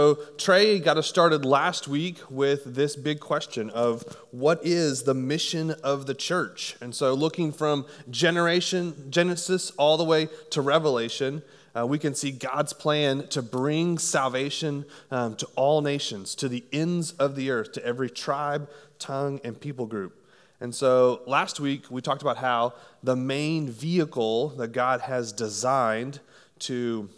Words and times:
So, 0.00 0.14
Trey 0.38 0.78
got 0.78 0.96
us 0.96 1.06
started 1.06 1.44
last 1.44 1.86
week 1.86 2.20
with 2.30 2.74
this 2.74 2.96
big 2.96 3.20
question 3.20 3.68
of 3.68 4.02
what 4.30 4.58
is 4.64 5.02
the 5.02 5.12
mission 5.12 5.72
of 5.84 6.06
the 6.06 6.14
church? 6.14 6.74
And 6.80 6.94
so, 6.94 7.12
looking 7.12 7.52
from 7.52 7.84
generation 8.08 9.10
Genesis 9.10 9.72
all 9.72 9.98
the 9.98 10.04
way 10.04 10.30
to 10.52 10.62
Revelation, 10.62 11.42
uh, 11.78 11.86
we 11.86 11.98
can 11.98 12.14
see 12.14 12.30
God's 12.30 12.72
plan 12.72 13.28
to 13.28 13.42
bring 13.42 13.98
salvation 13.98 14.86
um, 15.10 15.36
to 15.36 15.46
all 15.54 15.82
nations, 15.82 16.34
to 16.36 16.48
the 16.48 16.64
ends 16.72 17.12
of 17.12 17.36
the 17.36 17.50
earth, 17.50 17.72
to 17.72 17.84
every 17.84 18.08
tribe, 18.08 18.70
tongue, 18.98 19.38
and 19.44 19.60
people 19.60 19.84
group. 19.84 20.18
And 20.62 20.74
so, 20.74 21.20
last 21.26 21.60
week 21.60 21.90
we 21.90 22.00
talked 22.00 22.22
about 22.22 22.38
how 22.38 22.72
the 23.02 23.16
main 23.16 23.68
vehicle 23.68 24.48
that 24.56 24.68
God 24.68 25.02
has 25.02 25.30
designed 25.30 26.20
to 26.60 27.10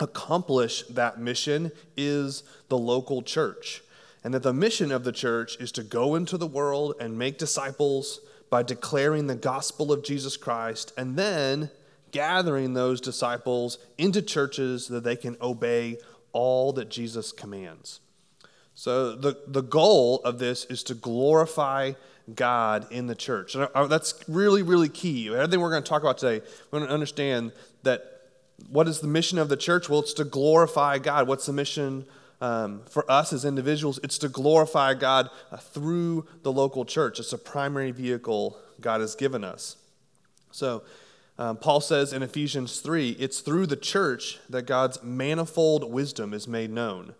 accomplish 0.00 0.82
that 0.88 1.20
mission 1.20 1.72
is 1.96 2.42
the 2.68 2.78
local 2.78 3.22
church. 3.22 3.82
And 4.24 4.32
that 4.34 4.42
the 4.42 4.52
mission 4.52 4.92
of 4.92 5.04
the 5.04 5.12
church 5.12 5.56
is 5.58 5.72
to 5.72 5.82
go 5.82 6.14
into 6.14 6.36
the 6.36 6.46
world 6.46 6.94
and 7.00 7.18
make 7.18 7.38
disciples 7.38 8.20
by 8.50 8.62
declaring 8.62 9.26
the 9.26 9.34
gospel 9.34 9.92
of 9.92 10.04
Jesus 10.04 10.36
Christ 10.36 10.92
and 10.96 11.16
then 11.16 11.70
gathering 12.12 12.74
those 12.74 13.00
disciples 13.00 13.78
into 13.98 14.22
churches 14.22 14.88
that 14.88 15.02
they 15.02 15.16
can 15.16 15.36
obey 15.40 15.98
all 16.32 16.72
that 16.74 16.88
Jesus 16.88 17.32
commands. 17.32 18.00
So, 18.74 19.14
the, 19.14 19.38
the 19.46 19.62
goal 19.62 20.20
of 20.24 20.38
this 20.38 20.64
is 20.66 20.82
to 20.84 20.94
glorify 20.94 21.92
God 22.34 22.86
in 22.90 23.06
the 23.06 23.14
church. 23.14 23.54
And 23.54 23.68
that's 23.90 24.22
really, 24.28 24.62
really 24.62 24.88
key. 24.88 25.28
Everything 25.28 25.60
we're 25.60 25.70
going 25.70 25.82
to 25.82 25.88
talk 25.88 26.02
about 26.02 26.18
today, 26.18 26.44
we're 26.70 26.78
going 26.78 26.88
to 26.88 26.94
understand 26.94 27.52
that 27.82 28.11
what 28.68 28.88
is 28.88 29.00
the 29.00 29.08
mission 29.08 29.38
of 29.38 29.48
the 29.48 29.56
church? 29.56 29.88
Well, 29.88 30.00
it's 30.00 30.14
to 30.14 30.24
glorify 30.24 30.98
God. 30.98 31.28
What's 31.28 31.46
the 31.46 31.52
mission 31.52 32.06
um, 32.40 32.82
for 32.88 33.10
us 33.10 33.32
as 33.32 33.44
individuals? 33.44 34.00
It's 34.02 34.18
to 34.18 34.28
glorify 34.28 34.94
God 34.94 35.30
uh, 35.50 35.56
through 35.56 36.26
the 36.42 36.52
local 36.52 36.84
church. 36.84 37.20
It's 37.20 37.32
a 37.32 37.38
primary 37.38 37.90
vehicle 37.90 38.58
God 38.80 39.00
has 39.00 39.14
given 39.14 39.44
us. 39.44 39.76
So, 40.50 40.82
um, 41.38 41.56
Paul 41.56 41.80
says 41.80 42.12
in 42.12 42.22
Ephesians 42.22 42.80
3 42.80 43.10
it's 43.12 43.40
through 43.40 43.66
the 43.66 43.76
church 43.76 44.38
that 44.50 44.66
God's 44.66 45.02
manifold 45.02 45.90
wisdom 45.90 46.34
is 46.34 46.46
made 46.46 46.70
known. 46.70 47.14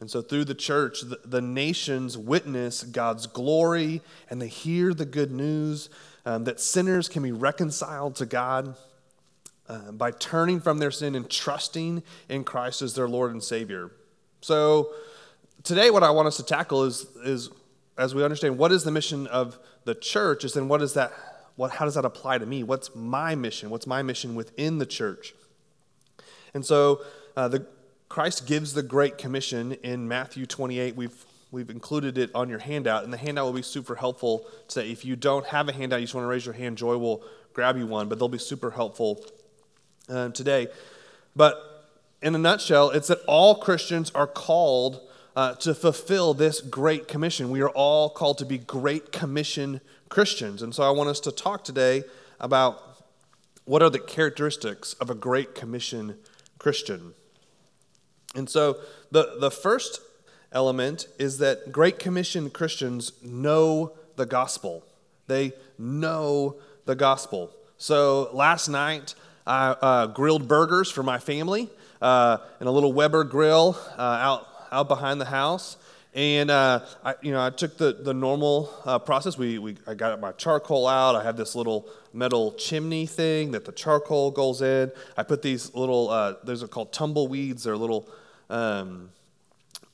And 0.00 0.10
so, 0.10 0.20
through 0.22 0.44
the 0.44 0.54
church, 0.54 1.02
the, 1.02 1.20
the 1.24 1.40
nations 1.40 2.18
witness 2.18 2.82
God's 2.82 3.26
glory 3.26 4.02
and 4.28 4.42
they 4.42 4.48
hear 4.48 4.92
the 4.92 5.06
good 5.06 5.30
news 5.30 5.88
um, 6.26 6.44
that 6.44 6.60
sinners 6.60 7.08
can 7.08 7.22
be 7.22 7.32
reconciled 7.32 8.16
to 8.16 8.26
God 8.26 8.76
uh, 9.68 9.92
by 9.92 10.10
turning 10.10 10.60
from 10.60 10.78
their 10.78 10.90
sin 10.90 11.14
and 11.14 11.28
trusting 11.30 12.02
in 12.28 12.44
Christ 12.44 12.82
as 12.82 12.94
their 12.94 13.08
Lord 13.08 13.32
and 13.32 13.42
Savior. 13.42 13.90
So, 14.40 14.92
today, 15.62 15.90
what 15.90 16.02
I 16.02 16.10
want 16.10 16.28
us 16.28 16.36
to 16.36 16.42
tackle 16.42 16.84
is, 16.84 17.06
is 17.24 17.50
as 17.96 18.14
we 18.14 18.22
understand 18.22 18.58
what 18.58 18.72
is 18.72 18.84
the 18.84 18.90
mission 18.90 19.26
of 19.28 19.58
the 19.84 19.94
church, 19.94 20.44
is 20.44 20.52
then 20.52 20.68
what 20.68 20.82
is 20.82 20.94
that? 20.94 21.12
What, 21.56 21.70
how 21.70 21.84
does 21.84 21.94
that 21.94 22.04
apply 22.04 22.38
to 22.38 22.46
me? 22.46 22.62
What's 22.62 22.94
my 22.94 23.34
mission? 23.34 23.70
What's 23.70 23.86
my 23.86 24.02
mission 24.02 24.34
within 24.34 24.78
the 24.78 24.86
church? 24.86 25.34
And 26.52 26.66
so, 26.66 27.02
uh, 27.36 27.48
the, 27.48 27.66
Christ 28.08 28.46
gives 28.46 28.74
the 28.74 28.82
Great 28.82 29.18
Commission 29.18 29.72
in 29.82 30.06
Matthew 30.06 30.46
28. 30.46 30.96
We've 30.96 31.24
We've 31.50 31.70
included 31.70 32.18
it 32.18 32.32
on 32.34 32.48
your 32.48 32.58
handout, 32.58 33.04
and 33.04 33.12
the 33.12 33.16
handout 33.16 33.44
will 33.44 33.52
be 33.52 33.62
super 33.62 33.94
helpful 33.94 34.44
today. 34.66 34.90
If 34.90 35.04
you 35.04 35.14
don't 35.14 35.46
have 35.46 35.68
a 35.68 35.72
handout, 35.72 36.00
you 36.00 36.06
just 36.06 36.14
want 36.14 36.24
to 36.24 36.28
raise 36.28 36.44
your 36.44 36.52
hand, 36.52 36.76
Joy 36.76 36.98
will 36.98 37.22
grab 37.52 37.76
you 37.76 37.86
one, 37.86 38.08
but 38.08 38.18
they'll 38.18 38.28
be 38.28 38.38
super 38.38 38.72
helpful 38.72 39.24
uh, 40.08 40.28
today. 40.30 40.68
But 41.36 41.86
in 42.22 42.34
a 42.34 42.38
nutshell, 42.38 42.90
it's 42.90 43.08
that 43.08 43.20
all 43.26 43.56
Christians 43.56 44.10
are 44.14 44.26
called 44.26 45.00
uh, 45.36 45.54
to 45.56 45.74
fulfill 45.74 46.32
this 46.32 46.60
great 46.60 47.08
commission. 47.08 47.50
We 47.50 47.60
are 47.60 47.70
all 47.70 48.08
called 48.08 48.38
to 48.38 48.46
be 48.46 48.58
great 48.58 49.12
commission 49.12 49.80
Christians. 50.08 50.62
And 50.62 50.74
so 50.74 50.84
I 50.84 50.90
want 50.90 51.08
us 51.10 51.20
to 51.20 51.32
talk 51.32 51.64
today 51.64 52.04
about 52.38 52.80
what 53.64 53.82
are 53.82 53.90
the 53.90 53.98
characteristics 53.98 54.92
of 54.94 55.10
a 55.10 55.14
great 55.14 55.54
commission 55.54 56.16
Christian. 56.58 57.14
And 58.34 58.48
so 58.48 58.78
the, 59.10 59.36
the 59.40 59.50
first 59.50 60.00
element 60.52 61.08
is 61.18 61.38
that 61.38 61.72
great 61.72 61.98
commission 61.98 62.50
Christians 62.50 63.12
know 63.22 63.92
the 64.16 64.26
gospel. 64.26 64.84
They 65.26 65.52
know 65.78 66.56
the 66.84 66.94
gospel. 66.94 67.50
So 67.76 68.30
last 68.32 68.68
night, 68.68 69.14
I 69.46 69.70
uh, 69.70 70.06
grilled 70.06 70.48
burgers 70.48 70.90
for 70.90 71.02
my 71.02 71.18
family 71.18 71.68
uh, 72.00 72.38
in 72.60 72.66
a 72.66 72.70
little 72.70 72.92
Weber 72.92 73.24
grill 73.24 73.76
uh, 73.98 74.00
out, 74.00 74.48
out 74.72 74.88
behind 74.88 75.20
the 75.20 75.26
house. 75.26 75.76
And 76.14 76.48
uh, 76.48 76.84
I, 77.04 77.14
you 77.22 77.32
know, 77.32 77.44
I 77.44 77.50
took 77.50 77.76
the, 77.76 77.92
the 77.92 78.14
normal 78.14 78.72
uh, 78.84 79.00
process. 79.00 79.36
We, 79.36 79.58
we, 79.58 79.76
I 79.86 79.94
got 79.94 80.20
my 80.20 80.30
charcoal 80.32 80.86
out. 80.86 81.16
I 81.16 81.24
have 81.24 81.36
this 81.36 81.56
little 81.56 81.88
metal 82.12 82.52
chimney 82.52 83.04
thing 83.04 83.50
that 83.50 83.64
the 83.64 83.72
charcoal 83.72 84.30
goes 84.30 84.62
in. 84.62 84.92
I 85.16 85.24
put 85.24 85.42
these 85.42 85.74
little, 85.74 86.10
uh, 86.10 86.34
those 86.44 86.62
are 86.62 86.68
called 86.68 86.92
tumbleweeds. 86.92 87.64
They're 87.64 87.76
little 87.76 88.08
um, 88.48 89.10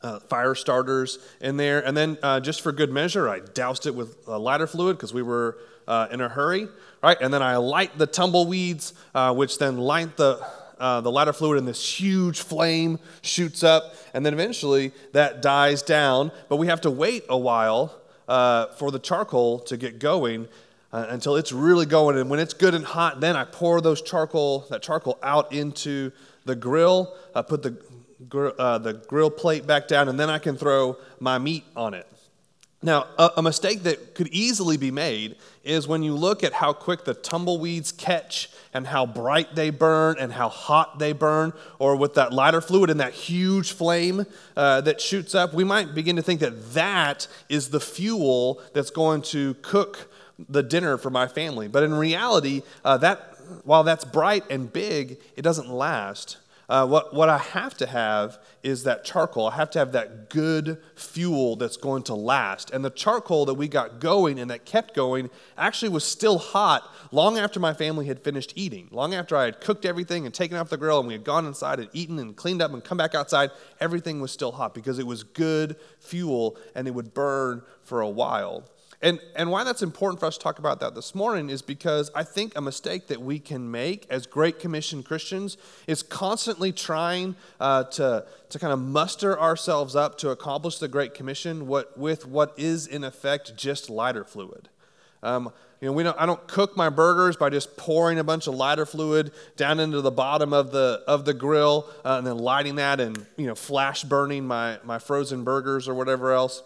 uh, 0.02 0.20
fire 0.20 0.54
starters 0.54 1.18
in 1.40 1.56
there. 1.56 1.84
And 1.84 1.96
then, 1.96 2.18
uh, 2.22 2.40
just 2.40 2.60
for 2.60 2.70
good 2.70 2.92
measure, 2.92 3.28
I 3.28 3.40
doused 3.40 3.86
it 3.86 3.94
with 3.94 4.16
uh, 4.28 4.38
lighter 4.38 4.66
fluid 4.66 4.96
because 4.96 5.14
we 5.14 5.22
were 5.22 5.56
uh, 5.90 6.06
in 6.10 6.20
a 6.20 6.28
hurry, 6.28 6.68
right? 7.02 7.18
And 7.20 7.34
then 7.34 7.42
I 7.42 7.56
light 7.56 7.98
the 7.98 8.06
tumbleweeds, 8.06 8.94
uh, 9.14 9.34
which 9.34 9.58
then 9.58 9.76
light 9.76 10.16
the 10.16 10.40
uh, 10.78 11.02
the 11.02 11.10
lighter 11.10 11.34
fluid, 11.34 11.58
and 11.58 11.68
this 11.68 12.00
huge 12.00 12.40
flame 12.40 12.98
shoots 13.20 13.62
up, 13.62 13.94
and 14.14 14.24
then 14.24 14.32
eventually 14.32 14.92
that 15.12 15.42
dies 15.42 15.82
down. 15.82 16.32
But 16.48 16.56
we 16.56 16.68
have 16.68 16.80
to 16.82 16.90
wait 16.90 17.24
a 17.28 17.36
while 17.36 17.94
for 18.26 18.90
the 18.90 18.98
charcoal 18.98 19.58
to 19.60 19.76
get 19.76 19.98
going. 19.98 20.48
until 20.92 21.36
it's 21.36 21.52
really 21.52 21.86
going, 21.86 22.16
and 22.16 22.30
when 22.30 22.40
it's 22.40 22.54
good 22.54 22.74
and 22.74 22.84
hot, 22.84 23.20
then 23.20 23.36
I 23.36 23.44
pour 23.44 23.82
those 23.82 24.00
charcoal, 24.00 24.66
that 24.70 24.82
charcoal 24.82 25.18
out 25.22 25.52
into 25.52 26.12
the 26.46 26.56
grill. 26.56 27.14
I 27.34 27.42
put 27.42 27.62
the 27.62 27.76
gr- 28.28 28.56
uh, 28.58 28.78
the 28.78 28.94
grill 28.94 29.30
plate 29.30 29.66
back 29.66 29.88
down, 29.88 30.08
and 30.08 30.18
then 30.18 30.30
I 30.30 30.38
can 30.38 30.56
throw 30.56 30.96
my 31.18 31.38
meat 31.38 31.64
on 31.76 31.94
it. 31.94 32.06
Now, 32.82 33.08
a, 33.18 33.32
a, 33.36 33.42
mistake 33.42 33.82
that 33.82 34.14
could 34.14 34.28
easily 34.28 34.78
be 34.78 34.90
made 34.90 35.36
is 35.64 35.86
when 35.86 36.02
you 36.02 36.14
look 36.14 36.42
at 36.42 36.54
how 36.54 36.72
quick 36.72 37.04
the 37.04 37.12
tumbleweeds 37.12 37.92
catch 37.92 38.48
and 38.72 38.86
how 38.86 39.04
bright 39.04 39.54
they 39.54 39.68
burn 39.68 40.16
and 40.18 40.32
how 40.32 40.48
hot 40.48 40.98
they 40.98 41.12
burn, 41.12 41.52
or 41.78 41.94
with 41.94 42.14
that 42.14 42.32
lighter 42.32 42.62
fluid 42.62 42.88
and 42.88 42.98
that 42.98 43.12
huge 43.12 43.72
flame 43.72 44.24
uh, 44.56 44.80
that 44.80 44.98
shoots 44.98 45.34
up, 45.34 45.52
we 45.52 45.62
might 45.62 45.94
begin 45.94 46.16
to 46.16 46.22
think 46.22 46.40
that 46.40 46.72
that 46.72 47.28
is 47.50 47.68
the 47.68 47.80
fuel 47.80 48.62
that's 48.72 48.90
going 48.90 49.20
to 49.20 49.52
cook 49.60 50.10
the 50.48 50.62
dinner 50.62 50.96
for 50.96 51.10
my 51.10 51.28
family. 51.28 51.68
But 51.68 51.82
in 51.82 51.92
reality, 51.92 52.62
uh, 52.82 52.96
that 52.98 53.36
while 53.64 53.84
that's 53.84 54.06
bright 54.06 54.44
and 54.50 54.72
big, 54.72 55.18
it 55.36 55.42
doesn't 55.42 55.68
last 55.68 56.38
uh, 56.70 56.86
what, 56.86 57.12
what 57.12 57.28
I 57.28 57.38
have 57.38 57.76
to 57.78 57.86
have 57.86 58.38
is 58.62 58.84
that 58.84 59.02
charcoal. 59.04 59.48
I 59.48 59.56
have 59.56 59.70
to 59.70 59.80
have 59.80 59.90
that 59.90 60.30
good 60.30 60.80
fuel 60.94 61.56
that's 61.56 61.76
going 61.76 62.04
to 62.04 62.14
last. 62.14 62.70
And 62.70 62.84
the 62.84 62.90
charcoal 62.90 63.44
that 63.46 63.54
we 63.54 63.66
got 63.66 63.98
going 63.98 64.38
and 64.38 64.48
that 64.52 64.64
kept 64.64 64.94
going 64.94 65.30
actually 65.58 65.88
was 65.88 66.04
still 66.04 66.38
hot 66.38 66.88
long 67.10 67.38
after 67.38 67.58
my 67.58 67.74
family 67.74 68.06
had 68.06 68.20
finished 68.20 68.52
eating. 68.54 68.86
Long 68.92 69.14
after 69.14 69.36
I 69.36 69.46
had 69.46 69.60
cooked 69.60 69.84
everything 69.84 70.26
and 70.26 70.32
taken 70.32 70.56
off 70.56 70.70
the 70.70 70.76
grill 70.76 71.00
and 71.00 71.08
we 71.08 71.14
had 71.14 71.24
gone 71.24 71.44
inside 71.44 71.80
and 71.80 71.88
eaten 71.92 72.20
and 72.20 72.36
cleaned 72.36 72.62
up 72.62 72.72
and 72.72 72.84
come 72.84 72.98
back 72.98 73.16
outside, 73.16 73.50
everything 73.80 74.20
was 74.20 74.30
still 74.30 74.52
hot 74.52 74.72
because 74.72 75.00
it 75.00 75.06
was 75.08 75.24
good 75.24 75.74
fuel 75.98 76.56
and 76.76 76.86
it 76.86 76.92
would 76.92 77.12
burn 77.12 77.62
for 77.82 78.00
a 78.00 78.08
while. 78.08 78.62
And, 79.02 79.18
and 79.34 79.50
why 79.50 79.64
that's 79.64 79.82
important 79.82 80.20
for 80.20 80.26
us 80.26 80.36
to 80.36 80.42
talk 80.42 80.58
about 80.58 80.80
that 80.80 80.94
this 80.94 81.14
morning 81.14 81.48
is 81.48 81.62
because 81.62 82.10
I 82.14 82.22
think 82.22 82.52
a 82.54 82.60
mistake 82.60 83.06
that 83.06 83.22
we 83.22 83.38
can 83.38 83.70
make 83.70 84.06
as 84.10 84.26
Great 84.26 84.58
Commission 84.58 85.02
Christians 85.02 85.56
is 85.86 86.02
constantly 86.02 86.70
trying 86.70 87.34
uh, 87.58 87.84
to, 87.84 88.26
to 88.50 88.58
kind 88.58 88.74
of 88.74 88.78
muster 88.78 89.40
ourselves 89.40 89.96
up 89.96 90.18
to 90.18 90.30
accomplish 90.30 90.78
the 90.78 90.88
Great 90.88 91.14
Commission 91.14 91.66
what, 91.66 91.96
with 91.96 92.26
what 92.26 92.52
is, 92.58 92.86
in 92.86 93.02
effect, 93.02 93.56
just 93.56 93.88
lighter 93.88 94.24
fluid. 94.24 94.68
Um, 95.22 95.50
you 95.80 95.88
know, 95.88 95.92
we 95.94 96.02
don't, 96.02 96.20
I 96.20 96.26
don't 96.26 96.46
cook 96.46 96.76
my 96.76 96.90
burgers 96.90 97.36
by 97.36 97.48
just 97.48 97.78
pouring 97.78 98.18
a 98.18 98.24
bunch 98.24 98.46
of 98.46 98.54
lighter 98.54 98.84
fluid 98.84 99.32
down 99.56 99.80
into 99.80 100.02
the 100.02 100.10
bottom 100.10 100.52
of 100.52 100.72
the, 100.72 101.02
of 101.08 101.24
the 101.24 101.32
grill 101.32 101.88
uh, 102.04 102.16
and 102.18 102.26
then 102.26 102.36
lighting 102.36 102.74
that 102.74 103.00
and 103.00 103.26
you 103.38 103.46
know, 103.46 103.54
flash 103.54 104.04
burning 104.04 104.46
my, 104.46 104.78
my 104.84 104.98
frozen 104.98 105.42
burgers 105.42 105.88
or 105.88 105.94
whatever 105.94 106.32
else 106.32 106.62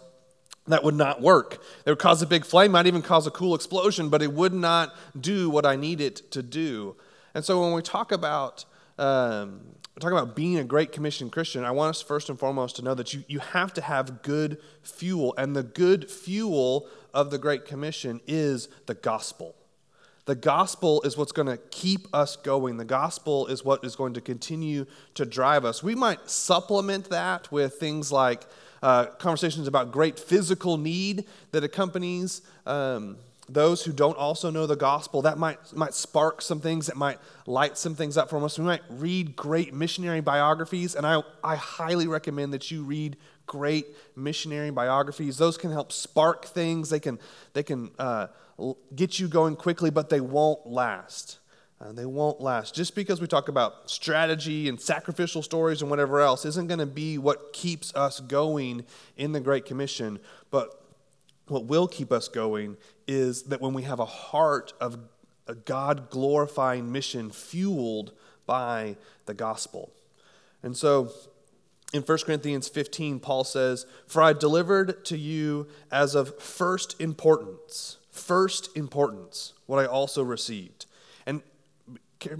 that 0.67 0.83
would 0.83 0.95
not 0.95 1.21
work. 1.21 1.61
It 1.85 1.89
would 1.89 1.99
cause 1.99 2.21
a 2.21 2.27
big 2.27 2.45
flame, 2.45 2.71
might 2.71 2.87
even 2.87 3.01
cause 3.01 3.27
a 3.27 3.31
cool 3.31 3.53
explosion, 3.53 4.09
but 4.09 4.21
it 4.21 4.33
would 4.33 4.53
not 4.53 4.95
do 5.19 5.49
what 5.49 5.65
I 5.65 5.75
need 5.75 6.01
it 6.01 6.31
to 6.31 6.41
do. 6.41 6.95
And 7.33 7.45
so 7.45 7.61
when 7.61 7.73
we 7.73 7.81
talk 7.81 8.11
about 8.11 8.65
um, 8.97 9.61
talk 9.99 10.11
about 10.11 10.35
being 10.35 10.57
a 10.57 10.63
great 10.63 10.91
commission 10.91 11.29
Christian, 11.29 11.63
I 11.63 11.71
want 11.71 11.89
us 11.91 12.01
first 12.01 12.29
and 12.29 12.37
foremost 12.37 12.75
to 12.77 12.81
know 12.81 12.95
that 12.95 13.13
you, 13.13 13.23
you 13.27 13.39
have 13.39 13.73
to 13.73 13.81
have 13.81 14.21
good 14.21 14.57
fuel, 14.81 15.33
and 15.37 15.55
the 15.55 15.63
good 15.63 16.09
fuel 16.09 16.87
of 17.13 17.31
the 17.31 17.37
Great 17.37 17.65
Commission 17.65 18.19
is 18.27 18.67
the 18.87 18.93
gospel. 18.93 19.55
The 20.25 20.35
gospel 20.35 21.01
is 21.03 21.17
what's 21.17 21.31
going 21.31 21.47
to 21.47 21.57
keep 21.57 22.07
us 22.13 22.35
going. 22.35 22.77
The 22.77 22.85
gospel 22.85 23.45
is 23.47 23.63
what 23.63 23.85
is 23.85 23.95
going 23.95 24.15
to 24.15 24.21
continue 24.21 24.85
to 25.13 25.25
drive 25.25 25.65
us. 25.65 25.83
We 25.83 25.93
might 25.93 26.29
supplement 26.29 27.11
that 27.11 27.51
with 27.51 27.75
things 27.75 28.11
like 28.11 28.47
uh, 28.85 29.07
conversations 29.17 29.67
about 29.67 29.91
great 29.91 30.19
physical 30.19 30.77
need 30.77 31.25
that 31.49 31.63
accompanies 31.63 32.43
um, 32.67 33.17
those 33.49 33.83
who 33.83 33.91
don't 33.91 34.15
also 34.15 34.51
know 34.51 34.67
the 34.67 34.75
gospel. 34.75 35.23
That 35.23 35.39
might, 35.39 35.57
might 35.73 35.95
spark 35.95 36.39
some 36.43 36.59
things, 36.59 36.85
that 36.85 36.95
might 36.95 37.17
light 37.47 37.79
some 37.79 37.95
things 37.95 38.15
up 38.15 38.29
for 38.29 38.37
us. 38.45 38.59
We 38.59 38.65
might 38.65 38.83
read 38.87 39.35
great 39.35 39.73
missionary 39.73 40.21
biographies, 40.21 40.93
and 40.93 41.03
I, 41.03 41.23
I 41.43 41.55
highly 41.55 42.05
recommend 42.05 42.53
that 42.53 42.69
you 42.69 42.83
read 42.83 43.17
great 43.47 43.87
missionary 44.15 44.69
biographies. 44.69 45.39
Those 45.39 45.57
can 45.57 45.71
help 45.71 45.91
spark 45.91 46.45
things, 46.45 46.91
they 46.91 46.99
can, 46.99 47.17
they 47.53 47.63
can 47.63 47.89
uh, 47.97 48.27
get 48.95 49.17
you 49.17 49.27
going 49.27 49.55
quickly, 49.55 49.89
but 49.89 50.11
they 50.11 50.21
won't 50.21 50.67
last. 50.67 51.39
Uh, 51.79 51.91
they 51.91 52.05
won't 52.05 52.39
last. 52.39 52.73
Just 52.73 52.95
because 52.95 53.19
we 53.19 53.27
talk 53.27 53.49
about 53.49 53.89
strategy 53.89 54.69
and 54.69 54.79
sacrificial 54.79 55.41
stories 55.41 55.81
and 55.81 55.89
whatever 55.89 56.21
else 56.21 56.45
isn't 56.45 56.67
going 56.67 56.79
to 56.79 56.85
be 56.85 57.17
what 57.17 57.51
keeps 57.51 57.93
us 57.95 58.19
going 58.21 58.85
in 59.17 59.33
the 59.33 59.41
Great 59.41 59.65
Commission. 59.65 60.19
But 60.51 60.81
what 61.47 61.65
will 61.65 61.87
keep 61.87 62.11
us 62.11 62.27
going 62.27 62.77
is 63.07 63.43
that 63.43 63.61
when 63.61 63.73
we 63.73 63.83
have 63.83 63.99
a 63.99 64.05
heart 64.05 64.73
of 64.79 64.97
a 65.47 65.55
God 65.55 66.09
glorifying 66.09 66.91
mission 66.91 67.29
fueled 67.29 68.13
by 68.45 68.95
the 69.25 69.33
gospel. 69.33 69.91
And 70.63 70.75
so 70.75 71.11
in 71.93 72.01
1 72.01 72.17
Corinthians 72.25 72.67
15, 72.67 73.19
Paul 73.19 73.43
says, 73.43 73.85
For 74.07 74.23
I 74.23 74.33
delivered 74.33 75.05
to 75.05 75.17
you 75.17 75.67
as 75.91 76.15
of 76.15 76.41
first 76.41 76.99
importance 76.99 77.97
first 78.15 78.75
importance, 78.77 79.53
what 79.65 79.77
I 79.77 79.85
also 79.85 80.23
received. 80.23 80.85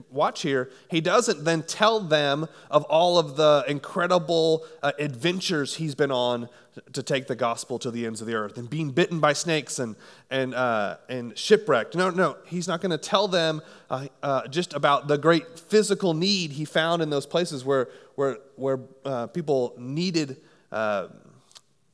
Watch 0.09 0.41
here, 0.41 0.71
he 0.89 1.01
doesn't 1.01 1.43
then 1.43 1.63
tell 1.63 1.99
them 1.99 2.47
of 2.71 2.83
all 2.85 3.19
of 3.19 3.35
the 3.35 3.65
incredible 3.67 4.65
uh, 4.81 4.93
adventures 4.97 5.75
he's 5.75 5.95
been 5.95 6.11
on 6.11 6.49
to 6.93 7.03
take 7.03 7.27
the 7.27 7.35
gospel 7.35 7.79
to 7.79 7.91
the 7.91 8.05
ends 8.05 8.21
of 8.21 8.27
the 8.27 8.35
earth 8.35 8.57
and 8.57 8.69
being 8.69 8.91
bitten 8.91 9.19
by 9.19 9.33
snakes 9.33 9.79
and, 9.79 9.95
and, 10.29 10.53
uh, 10.53 10.97
and 11.07 11.37
shipwrecked. 11.37 11.95
No, 11.95 12.09
no, 12.09 12.37
he's 12.45 12.67
not 12.67 12.81
going 12.81 12.91
to 12.91 12.97
tell 12.97 13.27
them 13.27 13.61
uh, 13.89 14.07
uh, 14.23 14.47
just 14.47 14.73
about 14.73 15.07
the 15.07 15.17
great 15.17 15.59
physical 15.59 16.13
need 16.13 16.51
he 16.53 16.65
found 16.65 17.01
in 17.01 17.09
those 17.09 17.25
places 17.25 17.63
where, 17.63 17.89
where, 18.15 18.39
where 18.55 18.79
uh, 19.03 19.27
people 19.27 19.73
needed 19.77 20.37
uh, 20.71 21.07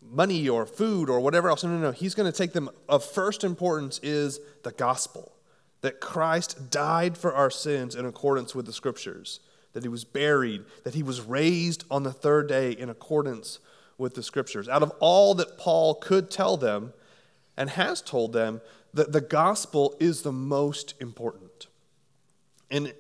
money 0.02 0.48
or 0.50 0.66
food 0.66 1.10
or 1.10 1.20
whatever 1.20 1.50
else. 1.50 1.64
No, 1.64 1.70
no, 1.70 1.78
no. 1.78 1.92
He's 1.92 2.16
going 2.16 2.32
to 2.32 2.38
take 2.38 2.54
them. 2.54 2.70
Of 2.90 3.04
first 3.04 3.44
importance 3.44 4.00
is 4.04 4.40
the 4.64 4.72
gospel 4.72 5.32
that 5.82 6.00
Christ 6.00 6.70
died 6.70 7.18
for 7.18 7.34
our 7.34 7.50
sins 7.50 7.96
in 7.96 8.06
accordance 8.06 8.54
with 8.54 8.66
the 8.66 8.74
scriptures, 8.74 9.40
that 9.74 9.84
he 9.84 9.90
was 9.90 10.04
buried, 10.04 10.64
that 10.84 10.94
he 10.94 11.04
was 11.04 11.22
raised 11.22 11.84
on 11.90 12.04
the 12.04 12.14
third 12.14 12.48
day 12.48 12.72
in 12.72 12.90
accordance 12.90 13.60
with 13.98 14.16
the 14.16 14.24
scriptures. 14.24 14.70
Out 14.70 14.84
of 14.84 14.92
all 15.00 15.34
that 15.36 15.58
Paul 15.58 15.96
could 15.96 16.30
tell 16.30 16.58
them 16.58 16.94
and 17.58 17.70
has 17.72 18.02
told 18.02 18.34
them, 18.34 18.62
that 18.94 19.12
the 19.12 19.22
gospel 19.22 19.96
is 20.00 20.22
the 20.22 20.32
most 20.32 20.94
important. 21.00 21.68
And, 22.70 22.94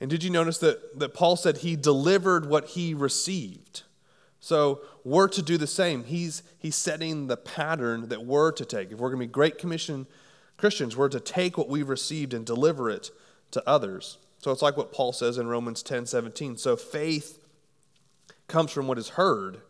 and 0.00 0.10
did 0.10 0.22
you 0.22 0.30
notice 0.30 0.58
that, 0.58 0.98
that 0.98 1.14
Paul 1.14 1.36
said 1.36 1.58
he 1.58 1.76
delivered 1.76 2.46
what 2.46 2.68
he 2.68 2.94
received? 2.94 3.82
So 4.38 4.80
we're 5.04 5.28
to 5.28 5.42
do 5.42 5.58
the 5.58 5.66
same. 5.66 6.04
He's, 6.04 6.42
he's 6.58 6.76
setting 6.76 7.26
the 7.26 7.36
pattern 7.36 8.08
that 8.08 8.24
we're 8.24 8.52
to 8.52 8.64
take. 8.64 8.90
If 8.92 8.98
we're 8.98 9.08
going 9.10 9.20
to 9.20 9.26
be 9.26 9.32
Great 9.32 9.58
Commission 9.58 10.06
Christians, 10.60 10.96
we're 10.96 11.08
to 11.08 11.20
take 11.20 11.58
what 11.58 11.68
we've 11.68 11.88
received 11.88 12.34
and 12.34 12.44
deliver 12.44 12.88
it 12.88 13.10
to 13.50 13.62
others. 13.68 14.18
So 14.38 14.50
it's 14.52 14.62
like 14.62 14.76
what 14.76 14.92
Paul 14.92 15.12
says 15.12 15.38
in 15.38 15.48
Romans 15.48 15.82
10 15.82 16.06
17. 16.06 16.56
So 16.56 16.76
faith 16.76 17.38
comes 18.46 18.70
from 18.70 18.86
what 18.86 18.98
is 18.98 19.10
heard, 19.10 19.60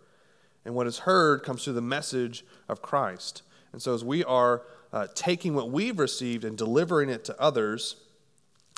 and 0.65 0.75
what 0.75 0.87
is 0.87 1.01
heard 1.01 1.43
comes 1.43 1.65
through 1.65 1.75
the 1.75 1.81
message 1.81 2.45
of 2.69 2.83
Christ. 2.83 3.43
And 3.73 3.81
so 3.81 3.95
as 3.95 4.05
we 4.05 4.25
are 4.25 4.63
uh, 4.93 5.07
taking 5.15 5.55
what 5.55 5.71
we've 5.71 5.99
received 5.99 6.45
and 6.45 6.59
delivering 6.59 7.09
it 7.09 7.25
to 7.27 7.41
others, 7.41 7.97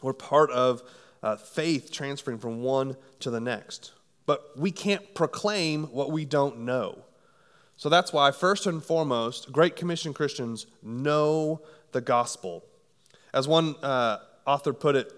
we're 0.03 0.13
part 0.13 0.51
of 0.51 0.83
uh, 1.23 1.37
faith 1.37 1.91
transferring 1.91 2.39
from 2.39 2.63
one 2.63 2.97
to 3.21 3.31
the 3.31 3.41
next 3.41 3.93
but 4.27 4.57
we 4.57 4.71
can't 4.71 5.15
proclaim 5.15 5.85
what 5.85 6.11
we 6.11 6.25
don't 6.25 6.61
know. 6.61 6.99
So 7.77 7.89
that's 7.89 8.13
why, 8.13 8.31
first 8.31 8.67
and 8.67 8.83
foremost, 8.83 9.51
Great 9.51 9.77
Commission 9.77 10.15
Christians 10.15 10.67
know 10.83 11.61
the 11.93 12.01
gospel. 12.01 12.65
As 13.33 13.49
one 13.49 13.77
uh, 13.83 14.19
author 14.47 14.73
put 14.73 14.97
it, 14.97 15.13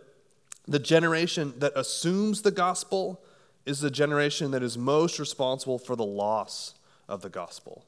the 0.67 0.79
generation 0.79 1.55
that 1.59 1.73
assumes 1.77 2.43
the 2.43 2.51
gospel 2.51 3.21
is 3.67 3.81
the 3.81 3.91
generation 3.91 4.51
that 4.51 4.63
is 4.63 4.77
most 4.77 5.19
responsible 5.19 5.79
for 5.79 5.97
the 5.97 6.05
loss 6.05 6.75
of 7.09 7.23
the 7.23 7.29
gospel. 7.29 7.85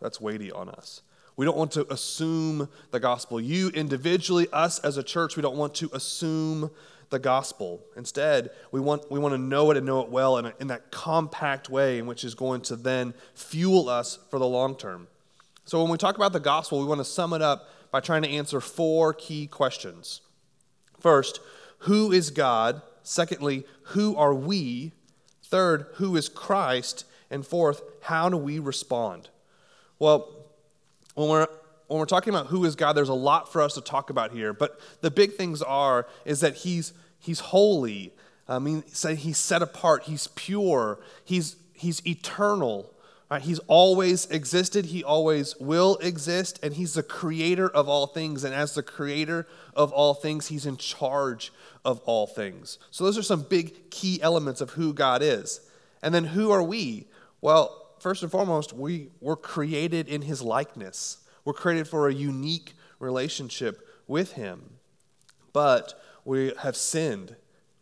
That's 0.00 0.20
weighty 0.20 0.52
on 0.52 0.68
us. 0.68 1.02
We 1.36 1.44
don't 1.44 1.56
want 1.56 1.72
to 1.72 1.92
assume 1.92 2.68
the 2.92 3.00
gospel. 3.00 3.40
You 3.40 3.68
individually, 3.70 4.48
us 4.52 4.78
as 4.80 4.96
a 4.96 5.02
church, 5.02 5.36
we 5.36 5.42
don't 5.42 5.56
want 5.56 5.74
to 5.76 5.90
assume 5.92 6.70
the 7.10 7.18
gospel. 7.18 7.80
Instead, 7.96 8.50
we 8.72 8.80
want, 8.80 9.10
we 9.10 9.18
want 9.18 9.34
to 9.34 9.38
know 9.38 9.70
it 9.70 9.76
and 9.76 9.86
know 9.86 10.00
it 10.00 10.08
well 10.08 10.38
in, 10.38 10.46
a, 10.46 10.54
in 10.60 10.68
that 10.68 10.90
compact 10.90 11.68
way, 11.68 11.98
in 11.98 12.06
which 12.06 12.24
is 12.24 12.34
going 12.34 12.62
to 12.62 12.76
then 12.76 13.14
fuel 13.34 13.88
us 13.88 14.18
for 14.30 14.38
the 14.38 14.46
long 14.46 14.76
term. 14.76 15.08
So, 15.66 15.82
when 15.82 15.90
we 15.90 15.98
talk 15.98 16.16
about 16.16 16.32
the 16.32 16.40
gospel, 16.40 16.80
we 16.80 16.86
want 16.86 17.00
to 17.00 17.04
sum 17.04 17.32
it 17.32 17.42
up 17.42 17.68
by 17.90 18.00
trying 18.00 18.22
to 18.22 18.28
answer 18.28 18.60
four 18.60 19.12
key 19.12 19.46
questions. 19.46 20.20
First, 20.98 21.40
who 21.80 22.12
is 22.12 22.30
God? 22.30 22.82
Secondly, 23.02 23.64
who 23.82 24.16
are 24.16 24.34
we? 24.34 24.92
Third, 25.42 25.86
who 25.94 26.16
is 26.16 26.28
Christ? 26.28 27.04
And 27.30 27.46
fourth, 27.46 27.82
how 28.02 28.28
do 28.28 28.36
we 28.36 28.58
respond? 28.58 29.28
Well, 29.98 30.46
when 31.14 31.28
we're 31.28 31.46
when 31.88 32.00
we're 32.00 32.06
talking 32.06 32.34
about 32.34 32.48
who 32.48 32.64
is 32.64 32.74
God, 32.74 32.94
there's 32.94 33.08
a 33.08 33.14
lot 33.14 33.52
for 33.52 33.62
us 33.62 33.74
to 33.74 33.80
talk 33.80 34.10
about 34.10 34.32
here. 34.32 34.52
But 34.52 34.80
the 35.02 35.10
big 35.10 35.34
things 35.34 35.62
are 35.62 36.06
is 36.24 36.40
that 36.40 36.56
He's 36.56 36.92
He's 37.18 37.40
holy. 37.40 38.12
I 38.48 38.58
mean, 38.58 38.82
He's 39.16 39.38
set 39.38 39.62
apart. 39.62 40.04
He's 40.04 40.26
pure. 40.28 40.98
He's 41.24 41.56
He's 41.72 42.04
eternal. 42.06 42.92
Right? 43.28 43.42
He's 43.42 43.58
always 43.66 44.26
existed. 44.26 44.86
He 44.86 45.02
always 45.02 45.56
will 45.58 45.96
exist, 45.96 46.60
and 46.62 46.74
He's 46.74 46.94
the 46.94 47.02
creator 47.02 47.68
of 47.68 47.88
all 47.88 48.06
things. 48.06 48.44
And 48.44 48.54
as 48.54 48.74
the 48.74 48.82
creator 48.82 49.46
of 49.74 49.92
all 49.92 50.14
things, 50.14 50.46
He's 50.46 50.66
in 50.66 50.76
charge 50.76 51.52
of 51.84 52.00
all 52.00 52.26
things. 52.26 52.78
So 52.90 53.04
those 53.04 53.18
are 53.18 53.22
some 53.22 53.42
big 53.42 53.90
key 53.90 54.20
elements 54.22 54.60
of 54.60 54.70
who 54.70 54.92
God 54.92 55.22
is. 55.22 55.60
And 56.02 56.14
then 56.14 56.24
who 56.24 56.52
are 56.52 56.62
we? 56.62 57.06
Well, 57.40 57.96
first 57.98 58.22
and 58.22 58.30
foremost, 58.30 58.72
we 58.72 59.10
were 59.20 59.36
created 59.36 60.06
in 60.08 60.22
His 60.22 60.40
likeness. 60.40 61.18
We're 61.44 61.52
created 61.52 61.88
for 61.88 62.08
a 62.08 62.14
unique 62.14 62.74
relationship 63.00 63.88
with 64.06 64.32
Him. 64.32 64.76
But 65.52 66.00
we 66.24 66.52
have 66.60 66.76
sinned. 66.76 67.34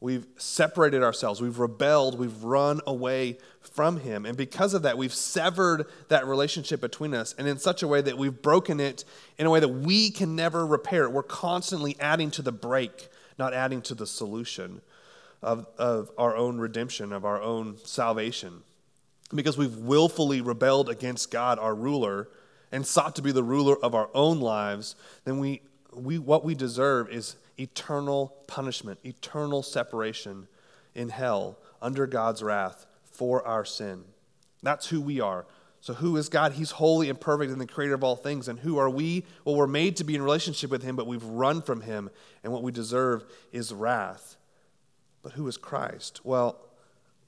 We've 0.04 0.26
separated 0.36 1.02
ourselves. 1.02 1.40
We've 1.40 1.58
rebelled. 1.58 2.18
We've 2.18 2.44
run 2.44 2.82
away 2.86 3.38
from 3.62 4.00
Him. 4.00 4.26
And 4.26 4.36
because 4.36 4.74
of 4.74 4.82
that, 4.82 4.98
we've 4.98 5.14
severed 5.14 5.86
that 6.08 6.26
relationship 6.26 6.82
between 6.82 7.14
us 7.14 7.34
and 7.38 7.48
in 7.48 7.56
such 7.56 7.82
a 7.82 7.88
way 7.88 8.02
that 8.02 8.18
we've 8.18 8.42
broken 8.42 8.80
it 8.80 9.06
in 9.38 9.46
a 9.46 9.50
way 9.50 9.60
that 9.60 9.68
we 9.68 10.10
can 10.10 10.36
never 10.36 10.66
repair 10.66 11.04
it. 11.04 11.12
We're 11.12 11.22
constantly 11.22 11.96
adding 11.98 12.30
to 12.32 12.42
the 12.42 12.52
break, 12.52 13.08
not 13.38 13.54
adding 13.54 13.80
to 13.80 13.94
the 13.94 14.06
solution 14.06 14.82
of, 15.42 15.66
of 15.78 16.10
our 16.18 16.36
own 16.36 16.58
redemption, 16.58 17.10
of 17.10 17.24
our 17.24 17.40
own 17.40 17.78
salvation. 17.82 18.60
Because 19.34 19.56
we've 19.56 19.78
willfully 19.78 20.42
rebelled 20.42 20.90
against 20.90 21.30
God, 21.30 21.58
our 21.58 21.74
ruler 21.74 22.28
and 22.70 22.86
sought 22.86 23.16
to 23.16 23.22
be 23.22 23.32
the 23.32 23.42
ruler 23.42 23.82
of 23.82 23.94
our 23.94 24.10
own 24.12 24.38
lives, 24.38 24.96
then 25.24 25.38
we, 25.38 25.62
we, 25.94 26.18
what 26.18 26.44
we 26.44 26.54
deserve 26.54 27.08
is 27.08 27.36
eternal 27.58 28.36
punishment, 28.46 28.98
eternal 29.04 29.62
separation 29.62 30.48
in 30.94 31.08
hell 31.08 31.58
under 31.80 32.06
God's 32.06 32.42
wrath 32.42 32.86
for 33.04 33.46
our 33.46 33.64
sin. 33.64 34.04
That's 34.62 34.88
who 34.88 35.00
we 35.00 35.20
are. 35.20 35.46
So, 35.80 35.92
who 35.92 36.16
is 36.16 36.30
God? 36.30 36.52
He's 36.52 36.70
holy 36.70 37.10
and 37.10 37.20
perfect 37.20 37.52
and 37.52 37.60
the 37.60 37.66
creator 37.66 37.94
of 37.94 38.02
all 38.02 38.16
things. 38.16 38.48
And 38.48 38.58
who 38.60 38.78
are 38.78 38.88
we? 38.88 39.24
Well, 39.44 39.54
we're 39.54 39.66
made 39.66 39.96
to 39.96 40.04
be 40.04 40.14
in 40.14 40.22
relationship 40.22 40.70
with 40.70 40.82
Him, 40.82 40.96
but 40.96 41.06
we've 41.06 41.24
run 41.24 41.60
from 41.60 41.82
Him, 41.82 42.08
and 42.42 42.52
what 42.52 42.62
we 42.62 42.72
deserve 42.72 43.24
is 43.52 43.72
wrath. 43.72 44.36
But 45.22 45.32
who 45.32 45.46
is 45.46 45.58
Christ? 45.58 46.24
Well, 46.24 46.58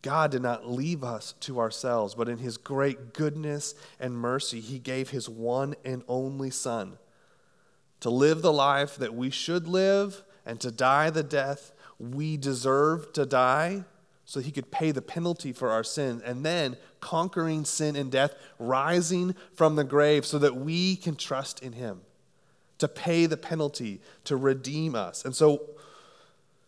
God 0.01 0.31
did 0.31 0.43
not 0.43 0.71
leave 0.71 1.03
us 1.03 1.35
to 1.41 1.59
ourselves, 1.59 2.15
but 2.15 2.29
in 2.29 2.39
his 2.39 2.57
great 2.57 3.13
goodness 3.13 3.75
and 3.99 4.17
mercy, 4.17 4.61
he 4.61 4.79
gave 4.79 5.11
his 5.11 5.29
one 5.29 5.75
and 5.85 6.05
only 6.07 6.49
Son 6.51 6.99
to 8.07 8.11
live 8.11 8.41
the 8.41 8.53
life 8.53 8.95
that 8.99 9.17
we 9.17 9.31
should 9.31 9.67
live 9.67 10.23
and 10.47 10.61
to 10.61 10.71
die 10.71 11.11
the 11.11 11.25
death 11.25 11.73
we 11.99 12.37
deserve 12.37 13.13
to 13.13 13.27
die 13.27 13.85
so 14.25 14.39
he 14.39 14.53
could 14.53 14.71
pay 14.71 14.93
the 14.93 15.03
penalty 15.03 15.53
for 15.53 15.71
our 15.71 15.83
sin 15.83 16.23
and 16.25 16.47
then 16.47 16.77
conquering 17.01 17.65
sin 17.65 17.97
and 17.97 18.13
death 18.13 18.33
rising 18.61 19.35
from 19.57 19.75
the 19.75 19.83
grave 19.83 20.25
so 20.25 20.39
that 20.39 20.55
we 20.55 20.95
can 20.95 21.17
trust 21.17 21.61
in 21.65 21.73
him 21.73 22.01
to 22.79 22.87
pay 22.87 23.27
the 23.27 23.37
penalty, 23.37 24.01
to 24.23 24.37
redeem 24.37 24.95
us. 24.95 25.25
And 25.25 25.35
so, 25.35 25.63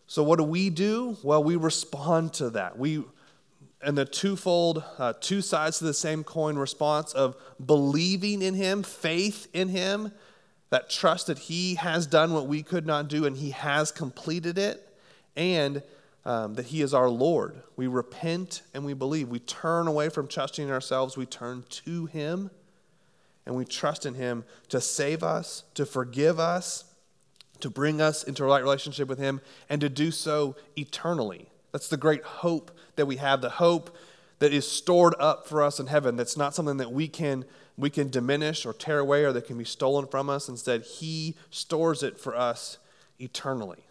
so 0.07 0.23
what 0.23 0.39
do 0.39 0.43
we 0.43 0.69
do? 0.69 1.15
Well, 1.23 1.41
we 1.41 1.55
respond 1.55 2.33
to 2.33 2.49
that. 2.49 2.77
We, 2.77 3.05
and 3.81 3.97
the 3.97 4.03
twofold, 4.03 4.83
uh, 4.97 5.13
two 5.21 5.41
sides 5.41 5.77
to 5.77 5.85
the 5.85 5.93
same 5.93 6.25
coin 6.25 6.57
response 6.57 7.13
of 7.13 7.37
believing 7.65 8.41
in 8.41 8.55
Him, 8.55 8.83
faith 8.83 9.47
in 9.53 9.69
Him, 9.69 10.11
that 10.69 10.89
trust 10.89 11.27
that 11.27 11.39
He 11.39 11.75
has 11.75 12.05
done 12.05 12.33
what 12.33 12.47
we 12.47 12.63
could 12.63 12.85
not 12.85 13.07
do 13.07 13.25
and 13.25 13.37
He 13.37 13.51
has 13.51 13.91
completed 13.91 14.57
it, 14.57 14.87
and 15.35 15.81
um, 16.25 16.55
that 16.55 16.67
He 16.67 16.81
is 16.81 16.93
our 16.93 17.09
Lord. 17.09 17.61
We 17.75 17.87
repent 17.87 18.61
and 18.73 18.85
we 18.85 18.93
believe. 18.93 19.29
We 19.29 19.39
turn 19.39 19.87
away 19.87 20.09
from 20.09 20.27
trusting 20.27 20.69
ourselves, 20.69 21.17
we 21.17 21.25
turn 21.25 21.63
to 21.69 22.05
Him, 22.07 22.51
and 23.45 23.55
we 23.55 23.65
trust 23.65 24.05
in 24.05 24.15
Him 24.15 24.43
to 24.69 24.79
save 24.79 25.23
us, 25.23 25.63
to 25.73 25.85
forgive 25.85 26.39
us, 26.39 26.85
to 27.61 27.69
bring 27.69 27.99
us 27.99 28.23
into 28.23 28.43
a 28.43 28.47
right 28.47 28.61
relationship 28.61 29.07
with 29.07 29.19
Him, 29.19 29.41
and 29.69 29.81
to 29.81 29.89
do 29.89 30.11
so 30.11 30.55
eternally. 30.77 31.49
That's 31.71 31.87
the 31.87 31.97
great 31.97 32.23
hope 32.23 32.71
that 32.95 33.05
we 33.05 33.17
have, 33.17 33.41
the 33.41 33.49
hope 33.49 33.95
that 34.39 34.53
is 34.53 34.69
stored 34.69 35.15
up 35.19 35.47
for 35.47 35.61
us 35.61 35.79
in 35.79 35.87
heaven. 35.87 36.15
That's 36.15 36.37
not 36.37 36.55
something 36.55 36.77
that 36.77 36.91
we 36.91 37.07
can 37.07 37.45
we 37.79 37.89
can 37.89 38.09
diminish 38.09 38.65
or 38.65 38.73
tear 38.73 38.99
away 38.99 39.23
or 39.23 39.31
that 39.31 39.47
can 39.47 39.57
be 39.57 39.63
stolen 39.63 40.05
from 40.05 40.29
us. 40.29 40.49
Instead, 40.49 40.83
He 40.83 41.35
stores 41.49 42.03
it 42.03 42.19
for 42.19 42.35
us 42.35 42.77
eternally. 43.19 43.85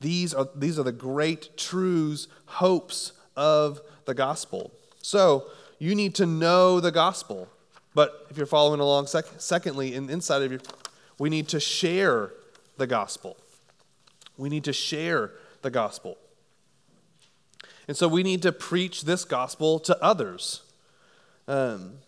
These 0.00 0.34
are, 0.34 0.48
these 0.54 0.78
are 0.78 0.82
the 0.82 0.92
great 0.92 1.56
truths, 1.56 2.28
hopes 2.46 3.12
of 3.36 3.80
the 4.04 4.14
gospel. 4.14 4.72
So, 5.00 5.46
you 5.78 5.94
need 5.94 6.14
to 6.16 6.26
know 6.26 6.80
the 6.80 6.92
gospel. 6.92 7.48
But 7.94 8.26
if 8.30 8.36
you're 8.36 8.46
following 8.46 8.80
along, 8.80 9.06
sec- 9.06 9.26
secondly, 9.38 9.94
in, 9.94 10.10
inside 10.10 10.42
of 10.42 10.50
you, 10.50 10.60
we 11.18 11.30
need 11.30 11.48
to 11.48 11.60
share 11.60 12.32
the 12.76 12.86
gospel. 12.86 13.36
We 14.36 14.48
need 14.48 14.64
to 14.64 14.72
share 14.72 15.32
the 15.62 15.70
gospel. 15.70 16.18
And 17.86 17.96
so 17.96 18.08
we 18.08 18.22
need 18.22 18.42
to 18.42 18.52
preach 18.52 19.02
this 19.02 19.24
gospel 19.24 19.78
to 19.80 20.02
others. 20.02 20.62
Um, 21.46 21.98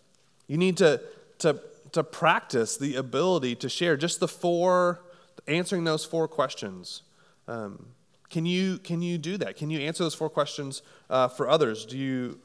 you 0.46 0.56
need 0.56 0.76
to, 0.78 1.00
to, 1.38 1.60
to 1.92 2.02
practice 2.04 2.76
the 2.76 2.96
ability 2.96 3.54
to 3.56 3.68
share 3.68 3.96
just 3.96 4.20
the 4.20 4.28
four, 4.28 5.02
answering 5.46 5.84
those 5.84 6.04
four 6.04 6.28
questions. 6.28 7.02
Um, 7.48 7.86
can, 8.30 8.46
you, 8.46 8.78
can 8.78 9.02
you 9.02 9.18
do 9.18 9.36
that? 9.38 9.56
Can 9.56 9.70
you 9.70 9.80
answer 9.80 10.04
those 10.04 10.14
four 10.14 10.30
questions 10.30 10.82
uh, 11.10 11.28
for 11.28 11.48
others? 11.48 11.84
Do 11.84 11.98
you, 11.98 12.40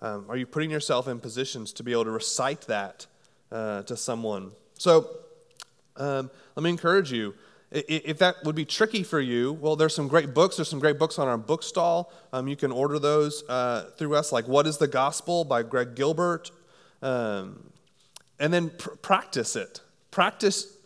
um, 0.00 0.26
are 0.28 0.36
you 0.36 0.46
putting 0.46 0.70
yourself 0.70 1.08
in 1.08 1.20
positions 1.20 1.72
to 1.74 1.82
be 1.82 1.92
able 1.92 2.04
to 2.04 2.10
recite 2.10 2.62
that 2.62 3.06
uh, 3.50 3.82
to 3.82 3.96
someone? 3.96 4.52
So 4.78 5.08
um, 5.96 6.30
let 6.56 6.62
me 6.62 6.70
encourage 6.70 7.12
you 7.12 7.34
if 7.72 8.18
that 8.18 8.44
would 8.44 8.54
be 8.54 8.66
tricky 8.66 9.02
for 9.02 9.20
you, 9.20 9.54
well, 9.54 9.76
there's 9.76 9.94
some 9.94 10.06
great 10.06 10.34
books. 10.34 10.56
There's 10.56 10.68
some 10.68 10.78
great 10.78 10.98
books 10.98 11.18
on 11.18 11.26
our 11.26 11.38
book 11.38 11.62
stall. 11.62 12.12
Um, 12.32 12.46
you 12.46 12.56
can 12.56 12.70
order 12.70 12.98
those 12.98 13.44
uh, 13.48 13.90
through 13.96 14.14
us, 14.14 14.30
like 14.30 14.46
What 14.46 14.66
is 14.66 14.76
the 14.76 14.88
Gospel 14.88 15.44
by 15.44 15.62
Greg 15.62 15.94
Gilbert. 15.94 16.50
Um, 17.02 17.72
and 18.38 18.52
then 18.52 18.70
pr- 18.70 18.90
practice 18.96 19.56
it. 19.56 19.80
Practice 20.10 20.76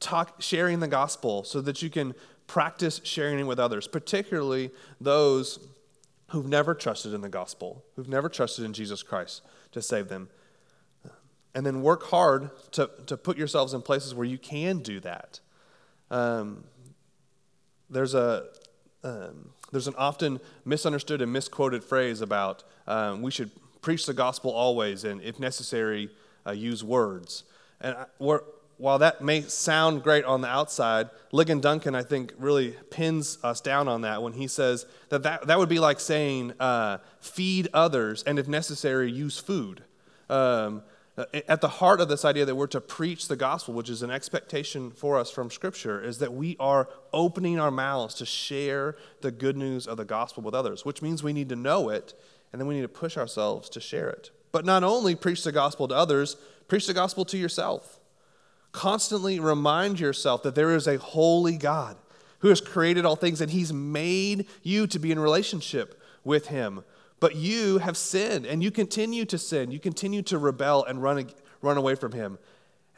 talk, 0.00 0.40
sharing 0.40 0.80
the 0.80 0.88
gospel 0.88 1.44
so 1.44 1.60
that 1.60 1.82
you 1.82 1.90
can 1.90 2.14
practice 2.46 3.00
sharing 3.04 3.38
it 3.38 3.46
with 3.46 3.58
others, 3.58 3.88
particularly 3.88 4.70
those 5.00 5.58
who've 6.28 6.46
never 6.46 6.74
trusted 6.74 7.12
in 7.12 7.20
the 7.20 7.28
gospel, 7.28 7.84
who've 7.96 8.08
never 8.08 8.28
trusted 8.28 8.64
in 8.64 8.72
Jesus 8.72 9.02
Christ 9.02 9.42
to 9.72 9.82
save 9.82 10.08
them. 10.08 10.28
And 11.54 11.64
then 11.64 11.82
work 11.82 12.04
hard 12.04 12.50
to, 12.72 12.90
to 13.06 13.16
put 13.16 13.38
yourselves 13.38 13.74
in 13.74 13.82
places 13.82 14.14
where 14.14 14.26
you 14.26 14.38
can 14.38 14.80
do 14.80 14.98
that. 15.00 15.40
Um, 16.10 16.64
there's 17.88 18.14
a 18.14 18.48
um, 19.04 19.50
there's 19.70 19.86
an 19.86 19.94
often 19.96 20.40
misunderstood 20.64 21.20
and 21.20 21.32
misquoted 21.32 21.84
phrase 21.84 22.20
about 22.20 22.64
um, 22.86 23.22
we 23.22 23.30
should 23.30 23.50
preach 23.84 24.06
the 24.06 24.14
gospel 24.14 24.50
always 24.50 25.04
and, 25.04 25.20
if 25.20 25.38
necessary, 25.38 26.08
uh, 26.46 26.52
use 26.52 26.82
words. 26.82 27.44
And 27.82 27.94
while 28.78 28.98
that 28.98 29.22
may 29.22 29.42
sound 29.42 30.02
great 30.02 30.24
on 30.24 30.40
the 30.40 30.48
outside, 30.48 31.10
Ligon 31.34 31.60
Duncan, 31.60 31.94
I 31.94 32.02
think, 32.02 32.32
really 32.38 32.70
pins 32.90 33.38
us 33.44 33.60
down 33.60 33.86
on 33.86 34.00
that 34.00 34.22
when 34.22 34.32
he 34.32 34.48
says 34.48 34.86
that 35.10 35.22
that, 35.24 35.46
that 35.48 35.58
would 35.58 35.68
be 35.68 35.78
like 35.78 36.00
saying, 36.00 36.54
uh, 36.58 36.96
feed 37.20 37.68
others 37.74 38.22
and, 38.22 38.38
if 38.38 38.48
necessary, 38.48 39.12
use 39.12 39.38
food. 39.38 39.84
Um, 40.30 40.82
at 41.46 41.60
the 41.60 41.68
heart 41.68 42.00
of 42.00 42.08
this 42.08 42.24
idea 42.24 42.44
that 42.44 42.56
we're 42.56 42.66
to 42.68 42.80
preach 42.80 43.28
the 43.28 43.36
gospel, 43.36 43.74
which 43.74 43.90
is 43.90 44.02
an 44.02 44.10
expectation 44.10 44.90
for 44.90 45.18
us 45.18 45.30
from 45.30 45.50
Scripture, 45.50 46.02
is 46.02 46.18
that 46.18 46.32
we 46.32 46.56
are 46.58 46.88
opening 47.12 47.60
our 47.60 47.70
mouths 47.70 48.14
to 48.14 48.26
share 48.26 48.96
the 49.20 49.30
good 49.30 49.56
news 49.56 49.86
of 49.86 49.96
the 49.96 50.04
gospel 50.04 50.42
with 50.42 50.54
others, 50.54 50.84
which 50.84 51.02
means 51.02 51.22
we 51.22 51.32
need 51.32 51.50
to 51.50 51.56
know 51.56 51.90
it 51.90 52.14
and 52.54 52.60
then 52.60 52.68
we 52.68 52.76
need 52.76 52.82
to 52.82 52.88
push 52.88 53.16
ourselves 53.16 53.68
to 53.70 53.80
share 53.80 54.08
it. 54.08 54.30
But 54.52 54.64
not 54.64 54.84
only 54.84 55.16
preach 55.16 55.42
the 55.42 55.50
gospel 55.50 55.88
to 55.88 55.94
others, 55.94 56.36
preach 56.68 56.86
the 56.86 56.94
gospel 56.94 57.24
to 57.26 57.36
yourself. 57.36 57.98
Constantly 58.70 59.40
remind 59.40 59.98
yourself 59.98 60.42
that 60.44 60.54
there 60.54 60.74
is 60.74 60.86
a 60.86 60.98
holy 60.98 61.56
God 61.58 61.96
who 62.38 62.48
has 62.48 62.60
created 62.60 63.04
all 63.04 63.16
things 63.16 63.40
and 63.40 63.50
he's 63.50 63.72
made 63.72 64.46
you 64.62 64.86
to 64.86 64.98
be 64.98 65.10
in 65.10 65.18
relationship 65.18 66.00
with 66.24 66.46
him 66.46 66.84
but 67.24 67.36
you 67.36 67.78
have 67.78 67.96
sinned 67.96 68.44
and 68.44 68.62
you 68.62 68.70
continue 68.70 69.24
to 69.24 69.38
sin. 69.38 69.70
You 69.70 69.78
continue 69.78 70.20
to 70.24 70.36
rebel 70.36 70.84
and 70.84 71.02
run, 71.02 71.26
run 71.62 71.78
away 71.78 71.94
from 71.94 72.12
Him. 72.12 72.38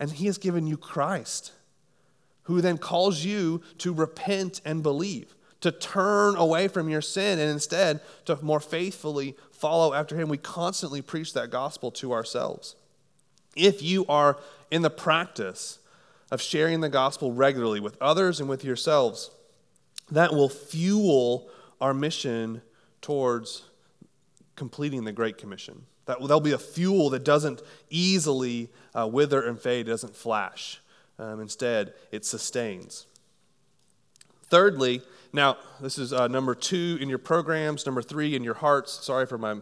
And 0.00 0.10
He 0.10 0.26
has 0.26 0.36
given 0.36 0.66
you 0.66 0.76
Christ, 0.76 1.52
who 2.42 2.60
then 2.60 2.76
calls 2.76 3.24
you 3.24 3.62
to 3.78 3.94
repent 3.94 4.60
and 4.64 4.82
believe, 4.82 5.35
to 5.60 5.72
turn 5.72 6.36
away 6.36 6.68
from 6.68 6.88
your 6.88 7.00
sin 7.00 7.38
and 7.38 7.50
instead 7.50 8.00
to 8.26 8.38
more 8.42 8.60
faithfully 8.60 9.36
follow 9.50 9.94
after 9.94 10.16
Him. 10.16 10.28
We 10.28 10.38
constantly 10.38 11.02
preach 11.02 11.32
that 11.34 11.50
gospel 11.50 11.90
to 11.92 12.12
ourselves. 12.12 12.76
If 13.54 13.82
you 13.82 14.04
are 14.06 14.38
in 14.70 14.82
the 14.82 14.90
practice 14.90 15.78
of 16.30 16.42
sharing 16.42 16.80
the 16.80 16.88
gospel 16.88 17.32
regularly 17.32 17.80
with 17.80 17.96
others 18.00 18.40
and 18.40 18.48
with 18.48 18.64
yourselves, 18.64 19.30
that 20.10 20.32
will 20.32 20.48
fuel 20.48 21.48
our 21.80 21.94
mission 21.94 22.62
towards 23.00 23.64
completing 24.56 25.04
the 25.04 25.12
Great 25.12 25.38
Commission. 25.38 25.86
That 26.06 26.18
there'll 26.20 26.40
be 26.40 26.52
a 26.52 26.58
fuel 26.58 27.10
that 27.10 27.24
doesn't 27.24 27.62
easily 27.90 28.70
uh, 28.94 29.08
wither 29.08 29.42
and 29.42 29.58
fade, 29.58 29.86
doesn't 29.86 30.16
flash. 30.16 30.80
Um, 31.18 31.40
instead, 31.40 31.94
it 32.12 32.24
sustains. 32.24 33.06
Thirdly, 34.48 35.02
now 35.36 35.58
this 35.80 35.98
is 35.98 36.12
uh, 36.12 36.26
number 36.28 36.54
two 36.54 36.98
in 37.00 37.08
your 37.10 37.18
programs, 37.18 37.84
number 37.84 38.00
three 38.00 38.34
in 38.34 38.42
your 38.42 38.54
hearts. 38.54 39.04
Sorry 39.04 39.26
for 39.26 39.36
my 39.38 39.58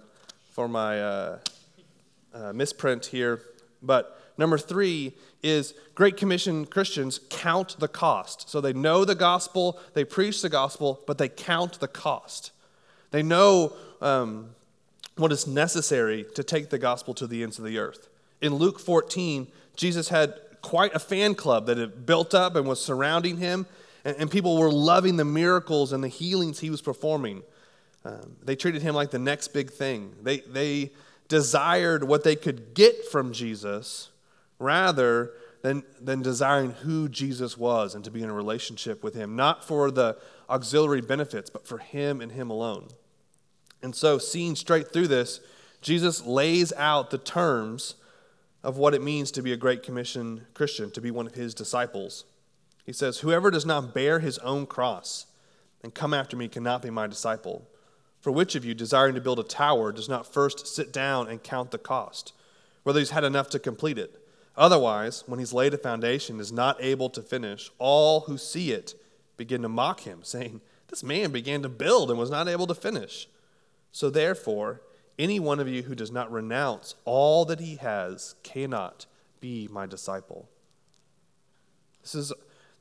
for 0.53 0.69
my 0.69 1.01
uh, 1.01 1.39
uh 2.33 2.53
misprint 2.53 3.07
here, 3.07 3.43
but 3.83 4.23
number 4.39 4.57
three 4.57 5.15
is 5.43 5.75
Great 5.97 6.17
Commission 6.17 6.65
Christians 6.65 7.21
count 7.29 7.77
the 7.81 7.89
cost. 7.89 8.49
So 8.49 8.61
they 8.61 8.73
know 8.73 9.05
the 9.05 9.17
gospel, 9.17 9.81
they 9.95 10.05
preach 10.05 10.43
the 10.43 10.49
gospel, 10.49 11.03
but 11.09 11.19
they 11.19 11.29
count 11.29 11.81
the 11.81 11.89
cost. 11.89 12.53
They 13.11 13.23
know 13.23 13.75
um, 14.01 14.51
what 15.17 15.33
is 15.33 15.47
necessary 15.47 16.25
to 16.37 16.45
take 16.45 16.71
the 16.71 16.79
gospel 16.79 17.15
to 17.15 17.27
the 17.27 17.43
ends 17.43 17.59
of 17.59 17.65
the 17.65 17.79
earth. 17.79 18.09
In 18.41 18.55
Luke 18.55 18.79
14, 18.79 19.49
Jesus 19.77 20.09
had 20.09 20.35
quite 20.63 20.95
a 20.95 20.99
fan 20.99 21.35
club 21.35 21.67
that 21.67 21.79
had 21.79 22.07
built 22.07 22.33
up 22.33 22.57
and 22.57 22.67
was 22.67 22.81
surrounding 22.81 23.37
him, 23.37 23.67
and, 24.05 24.17
and 24.19 24.31
people 24.31 24.57
were 24.57 24.71
loving 24.71 25.17
the 25.17 25.25
miracles 25.25 25.93
and 25.93 26.03
the 26.03 26.09
healings 26.09 26.61
he 26.61 26.71
was 26.71 26.83
performing. 26.83 27.43
Um, 28.05 28.37
they 28.43 28.57
treated 28.57 28.83
him 28.83 28.95
like 28.95 29.11
the 29.11 29.19
next 29.19 29.49
big 29.49 29.71
thing. 29.71 30.15
They, 30.23 30.41
they 30.41 30.93
desired 31.29 32.05
what 32.05 32.25
they 32.25 32.37
could 32.37 32.75
get 32.75 33.07
from 33.07 33.33
Jesus 33.33 34.11
rather 34.59 35.33
than, 35.63 35.83
than 36.01 36.21
desiring 36.21 36.73
who 36.73 37.09
Jesus 37.09 37.57
was 37.57 37.95
and 37.95 38.05
to 38.05 38.11
be 38.11 38.23
in 38.23 38.29
a 38.29 38.35
relationship 38.35 39.03
with 39.03 39.15
him, 39.15 39.35
not 39.35 39.65
for 39.65 39.91
the 39.91 40.19
auxiliary 40.51 41.01
benefits, 41.01 41.49
but 41.49 41.67
for 41.67 41.79
him 41.79 42.21
and 42.21 42.33
him 42.33 42.51
alone. 42.51 42.89
And 43.83 43.97
so, 43.97 44.19
seeing 44.19 44.57
straight 44.57 44.93
through 44.93 45.09
this, 45.09 45.41
Jesus 45.81 46.25
lays 46.25 46.73
out 46.75 47.11
the 47.11 47.19
terms 47.19 47.95
of 48.63 48.79
what 48.79 48.95
it 48.95 49.03
means 49.03 49.31
to 49.33 49.43
be 49.43 49.53
a 49.53 49.57
Great 49.57 49.83
Commission 49.83 50.47
Christian, 50.55 50.91
to 50.93 51.01
be 51.01 51.11
one 51.11 51.27
of 51.27 51.35
his 51.35 51.55
disciples. 51.55 52.25
He 52.85 52.93
says, 52.93 53.19
Whoever 53.19 53.51
does 53.51 53.67
not 53.67 53.95
bear 53.95 54.21
his 54.21 54.39
own 54.39 54.67
cross 54.67 55.27
and 55.83 55.95
come 55.95 56.15
after 56.15 56.37
me 56.37 56.49
cannot 56.49 56.83
be 56.83 56.91
my 56.91 57.07
disciple. 57.07 57.69
For 58.21 58.31
which 58.31 58.55
of 58.55 58.65
you, 58.65 58.75
desiring 58.75 59.15
to 59.17 59.21
build 59.21 59.39
a 59.39 59.45
tower, 59.45 59.93
does 59.93 60.09
not 60.09 60.33
first 60.33 60.67
sit 60.67 60.93
down 60.93 61.29
and 61.29 61.43
count 61.43 61.71
the 61.71 61.79
cost, 61.79 62.33
whether 62.83 62.99
he's 62.99 63.11
had 63.11 63.25
enough 63.25 63.51
to 63.51 63.59
complete 63.59 63.99
it? 63.99 64.19
Otherwise, 64.57 65.25
when 65.27 65.39
he's 65.39 65.53
laid 65.53 65.75
a 65.75 65.79
foundation, 65.79 66.41
is 66.41 66.53
not 66.53 66.83
able 66.83 67.11
to 67.11 67.21
finish, 67.21 67.71
all 67.79 68.21
who 68.21 68.39
see 68.39 68.71
it 68.73 68.95
begin 69.37 69.63
to 69.63 69.69
mock 69.69 70.01
him, 70.01 70.21
saying, 70.23 70.61
This 70.89 71.03
man 71.03 71.33
began 71.33 71.63
to 71.63 71.69
build 71.69 72.11
and 72.11 72.19
was 72.19 72.31
not 72.31 72.49
able 72.49 72.67
to 72.67 72.75
finish. 72.75 73.29
So 73.93 74.11
therefore, 74.11 74.81
any 75.19 75.39
one 75.39 75.61
of 75.61 75.69
you 75.69 75.83
who 75.83 75.95
does 75.95 76.11
not 76.11 76.33
renounce 76.33 76.95
all 77.05 77.45
that 77.45 77.61
he 77.61 77.77
has 77.77 78.35
cannot 78.43 79.07
be 79.41 79.69
my 79.71 79.87
disciple. 79.87 80.49
This 82.03 82.15
is, 82.15 82.33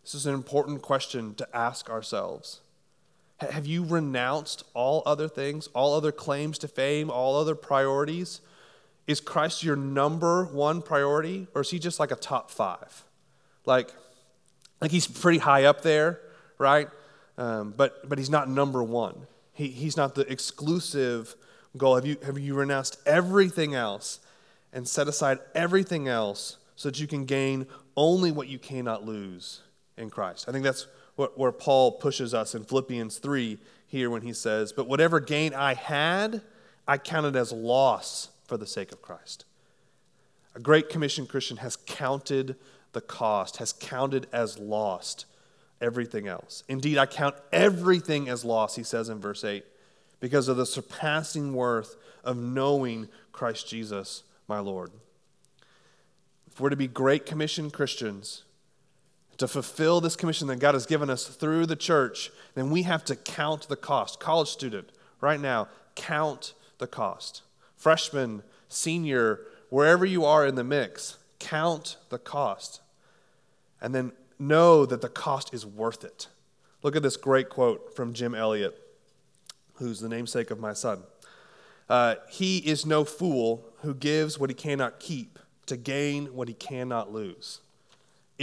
this 0.04 0.14
is 0.14 0.26
an 0.26 0.34
important 0.34 0.82
question 0.82 1.34
to 1.36 1.48
ask 1.56 1.90
ourselves. 1.90 2.60
Have 3.40 3.66
you 3.66 3.86
renounced 3.86 4.64
all 4.74 5.02
other 5.06 5.28
things, 5.28 5.68
all 5.68 5.96
other 5.96 6.12
claims 6.12 6.58
to 6.60 6.68
fame, 6.68 7.10
all 7.10 7.38
other 7.38 7.56
priorities? 7.56 8.42
Is 9.08 9.20
Christ 9.20 9.64
your 9.64 9.76
number 9.76 10.46
one 10.46 10.82
priority, 10.82 11.48
or 11.56 11.62
is 11.62 11.70
he 11.70 11.80
just 11.80 12.00
like 12.00 12.12
a 12.12 12.16
top 12.16 12.52
five? 12.52 13.04
Like, 13.66 13.94
like 14.82 14.92
he's 14.92 15.08
pretty 15.08 15.40
high 15.40 15.64
up 15.64 15.82
there, 15.82 16.20
right? 16.58 16.90
Um, 17.38 17.74
but, 17.76 18.08
but 18.08 18.18
he's 18.18 18.30
not 18.30 18.50
number 18.50 18.84
one. 18.84 19.28
He, 19.54 19.68
he's 19.68 19.98
not 19.98 20.16
the 20.16 20.30
exclusive 20.32 21.36
goal. 21.78 21.96
Have 21.96 22.06
you, 22.06 22.18
have 22.26 22.38
you 22.38 22.56
renounced 22.56 22.98
everything 23.06 23.74
else 23.74 24.20
and 24.72 24.88
set 24.88 25.08
aside 25.08 25.40
everything 25.56 26.08
else 26.08 26.58
so 26.76 26.90
that 26.90 27.00
you 27.00 27.08
can 27.08 27.26
gain 27.26 27.68
only 27.96 28.32
what 28.32 28.48
you 28.48 28.60
cannot 28.60 29.06
lose 29.06 29.62
in 29.98 30.10
Christ? 30.10 30.46
I 30.48 30.52
think 30.52 30.64
that's 30.64 30.88
what, 31.16 31.38
where 31.38 31.52
Paul 31.52 31.94
pushes 31.94 32.34
us 32.34 32.56
in 32.56 32.64
Philippians 32.64 33.18
3 33.18 33.58
here 33.88 34.10
when 34.10 34.24
he 34.24 34.34
says, 34.34 34.74
But 34.74 34.88
whatever 34.88 35.20
gain 35.20 35.54
I 35.54 35.76
had, 35.76 36.42
I 36.88 36.98
counted 36.98 37.36
as 37.36 37.52
loss 37.52 38.30
for 38.46 38.58
the 38.58 38.68
sake 38.68 38.92
of 38.92 39.02
Christ. 39.02 39.46
A 40.56 40.60
great 40.60 40.90
commission 40.90 41.26
Christian 41.26 41.58
has 41.58 41.76
counted 41.76 42.56
the 42.92 43.02
cost, 43.02 43.58
has 43.58 43.74
counted 43.74 44.28
as 44.32 44.60
lost 44.60 45.26
everything 45.82 46.28
else. 46.28 46.64
Indeed, 46.68 46.98
I 46.98 47.06
count 47.06 47.36
everything 47.52 48.30
as 48.30 48.46
loss, 48.46 48.76
he 48.76 48.84
says 48.84 49.10
in 49.10 49.20
verse 49.20 49.44
8, 49.44 49.66
because 50.20 50.48
of 50.48 50.58
the 50.58 50.66
surpassing 50.66 51.54
worth 51.54 51.96
of 52.24 52.38
knowing 52.38 53.10
Christ 53.32 53.68
Jesus, 53.68 54.24
my 54.48 54.60
Lord. 54.60 54.92
If 56.48 56.60
we're 56.60 56.70
to 56.70 56.76
be 56.76 56.88
great 56.88 57.26
commission 57.26 57.72
Christians, 57.72 58.44
to 59.38 59.48
fulfill 59.48 60.00
this 60.00 60.16
commission 60.16 60.48
that 60.48 60.58
God 60.60 60.74
has 60.74 60.86
given 60.86 61.10
us 61.10 61.28
through 61.28 61.66
the 61.66 61.76
church, 61.76 62.32
then 62.56 62.70
we 62.70 62.84
have 62.84 63.04
to 63.06 63.16
count 63.16 63.68
the 63.68 63.76
cost. 63.76 64.20
College 64.20 64.50
student, 64.50 64.90
right 65.22 65.40
now, 65.40 65.68
count 65.96 66.54
the 66.78 66.88
cost. 66.88 67.42
Freshman, 67.76 68.44
senior, 68.68 69.42
wherever 69.70 70.06
you 70.06 70.24
are 70.26 70.46
in 70.46 70.56
the 70.56 70.64
mix, 70.64 71.18
count 71.40 71.98
the 72.10 72.20
cost. 72.20 72.82
And 73.82 73.94
then 73.94 74.12
know 74.40 74.86
that 74.86 75.02
the 75.02 75.10
cost 75.10 75.54
is 75.54 75.66
worth 75.66 76.04
it. 76.04 76.28
Look 76.82 76.96
at 76.96 77.04
this 77.04 77.18
great 77.18 77.50
quote 77.50 77.96
from 77.96 78.14
Jim 78.14 78.36
Elliot, 78.36 78.78
who's 79.76 80.00
the 80.00 80.10
namesake 80.10 80.52
of 80.52 80.60
my 80.60 80.74
son. 80.74 81.04
Uh, 81.90 82.16
he 82.30 82.58
is 82.60 82.86
no 82.86 83.04
fool 83.04 83.66
who 83.82 83.94
gives 83.94 84.40
what 84.40 84.50
he 84.50 84.54
cannot 84.54 85.00
keep 85.00 85.40
to 85.66 85.78
gain 85.78 86.28
what 86.28 86.48
he 86.48 86.54
cannot 86.54 87.12
lose. 87.12 87.62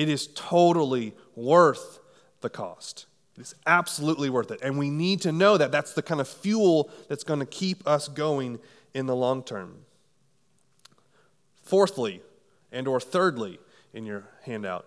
It 0.00 0.09
is 0.09 0.28
totally 0.28 1.14
worth 1.37 1.99
the 2.40 2.49
cost. 2.49 3.04
It's 3.37 3.54
absolutely 3.66 4.30
worth 4.30 4.50
it. 4.50 4.61
And 4.62 4.78
we 4.78 4.88
need 4.88 5.21
to 5.21 5.30
know 5.30 5.59
that 5.59 5.71
that's 5.71 5.92
the 5.92 6.00
kind 6.00 6.23
of 6.23 6.26
fuel 6.26 6.88
that's 7.11 7.23
going 7.23 7.40
to 7.40 7.45
keep 7.45 7.87
us 7.87 8.09
going 8.09 8.61
in 8.95 9.04
the 9.04 9.14
long 9.14 9.42
term. 9.42 9.80
Fourthly, 11.62 12.23
and 12.73 12.88
or 12.88 12.99
thirdly 12.99 13.59
in 13.92 14.07
your 14.07 14.25
handout, 14.45 14.87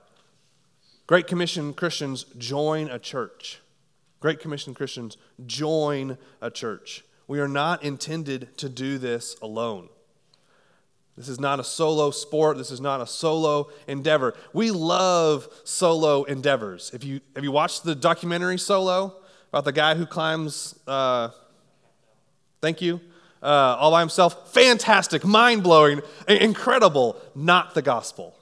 Great 1.05 1.27
Commission 1.27 1.75
Christians 1.75 2.23
join 2.39 2.89
a 2.89 2.97
church. 2.97 3.59
Great 4.19 4.39
Commission 4.39 4.73
Christians 4.73 5.15
join 5.45 6.17
a 6.41 6.49
church. 6.49 7.05
We 7.27 7.39
are 7.39 7.47
not 7.47 7.83
intended 7.83 8.57
to 8.57 8.67
do 8.67 8.97
this 8.97 9.35
alone. 9.43 9.89
This 11.15 11.29
is 11.29 11.39
not 11.39 11.59
a 11.59 11.63
solo 11.63 12.09
sport. 12.11 12.57
This 12.57 12.71
is 12.71 12.81
not 12.81 12.99
a 12.99 13.05
solo 13.05 13.69
endeavor. 13.87 14.33
We 14.51 14.71
love 14.71 15.47
solo 15.63 16.23
endeavors. 16.23 16.91
If 16.93 17.03
you, 17.03 17.21
have 17.35 17.43
you 17.43 17.51
watched 17.51 17.83
the 17.83 17.93
documentary 17.93 18.57
Solo 18.57 19.15
about 19.49 19.65
the 19.65 19.71
guy 19.71 19.93
who 19.93 20.07
climbs, 20.07 20.77
uh, 20.87 21.29
thank 22.61 22.81
you, 22.81 22.99
uh, 23.43 23.45
all 23.45 23.91
by 23.91 23.99
himself? 23.99 24.53
Fantastic, 24.53 25.23
mind 25.23 25.61
blowing, 25.61 26.01
incredible. 26.27 27.15
Not 27.35 27.75
the 27.75 27.83
gospel. 27.83 28.35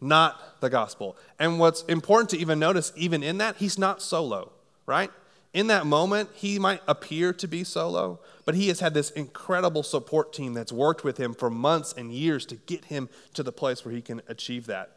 Not 0.00 0.60
the 0.60 0.70
gospel. 0.70 1.16
And 1.40 1.58
what's 1.58 1.82
important 1.84 2.30
to 2.30 2.38
even 2.38 2.60
notice, 2.60 2.92
even 2.94 3.24
in 3.24 3.38
that, 3.38 3.56
he's 3.56 3.78
not 3.78 4.00
solo, 4.00 4.52
right? 4.86 5.10
In 5.52 5.66
that 5.66 5.84
moment, 5.84 6.30
he 6.34 6.58
might 6.58 6.80
appear 6.88 7.32
to 7.34 7.46
be 7.46 7.62
solo, 7.62 8.20
but 8.46 8.54
he 8.54 8.68
has 8.68 8.80
had 8.80 8.94
this 8.94 9.10
incredible 9.10 9.82
support 9.82 10.32
team 10.32 10.54
that's 10.54 10.72
worked 10.72 11.04
with 11.04 11.18
him 11.18 11.34
for 11.34 11.50
months 11.50 11.92
and 11.96 12.10
years 12.10 12.46
to 12.46 12.56
get 12.56 12.86
him 12.86 13.10
to 13.34 13.42
the 13.42 13.52
place 13.52 13.84
where 13.84 13.94
he 13.94 14.00
can 14.00 14.22
achieve 14.28 14.66
that. 14.66 14.96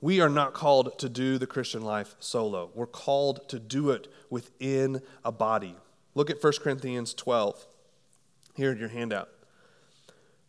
We 0.00 0.20
are 0.20 0.28
not 0.28 0.54
called 0.54 0.98
to 0.98 1.08
do 1.08 1.38
the 1.38 1.46
Christian 1.46 1.82
life 1.82 2.14
solo. 2.20 2.70
We're 2.74 2.86
called 2.86 3.48
to 3.48 3.58
do 3.58 3.90
it 3.90 4.08
within 4.30 5.02
a 5.24 5.32
body. 5.32 5.76
Look 6.14 6.30
at 6.30 6.42
1 6.42 6.52
Corinthians 6.60 7.14
12 7.14 7.66
here 8.54 8.72
in 8.72 8.78
your 8.78 8.88
handout. 8.88 9.28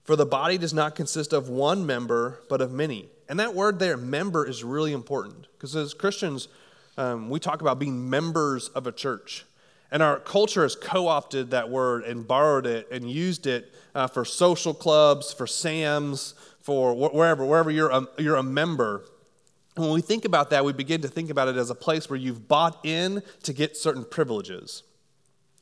For 0.03 0.15
the 0.15 0.25
body 0.25 0.57
does 0.57 0.73
not 0.73 0.95
consist 0.95 1.33
of 1.33 1.49
one 1.49 1.85
member, 1.85 2.41
but 2.49 2.61
of 2.61 2.71
many. 2.71 3.09
And 3.29 3.39
that 3.39 3.55
word 3.55 3.79
there, 3.79 3.95
member, 3.95 4.45
is 4.45 4.63
really 4.63 4.91
important 4.91 5.47
because 5.53 5.75
as 5.75 5.93
Christians, 5.93 6.49
um, 6.97 7.29
we 7.29 7.39
talk 7.39 7.61
about 7.61 7.79
being 7.79 8.09
members 8.09 8.69
of 8.69 8.87
a 8.87 8.91
church. 8.91 9.45
And 9.91 10.01
our 10.01 10.19
culture 10.19 10.63
has 10.63 10.75
co 10.75 11.07
opted 11.07 11.51
that 11.51 11.69
word 11.69 12.03
and 12.03 12.27
borrowed 12.27 12.65
it 12.65 12.87
and 12.91 13.09
used 13.09 13.45
it 13.45 13.71
uh, 13.93 14.07
for 14.07 14.25
social 14.25 14.73
clubs, 14.73 15.31
for 15.31 15.45
Sam's, 15.45 16.33
for 16.61 16.93
wh- 16.93 17.13
wherever, 17.13 17.45
wherever 17.45 17.69
you're 17.69 17.91
a, 17.91 18.07
you're 18.17 18.35
a 18.35 18.43
member. 18.43 19.05
When 19.75 19.91
we 19.91 20.01
think 20.01 20.25
about 20.25 20.49
that, 20.49 20.65
we 20.65 20.73
begin 20.73 21.01
to 21.01 21.07
think 21.07 21.29
about 21.29 21.47
it 21.47 21.57
as 21.57 21.69
a 21.69 21.75
place 21.75 22.09
where 22.09 22.17
you've 22.17 22.47
bought 22.47 22.79
in 22.83 23.21
to 23.43 23.53
get 23.53 23.77
certain 23.77 24.03
privileges. 24.03 24.83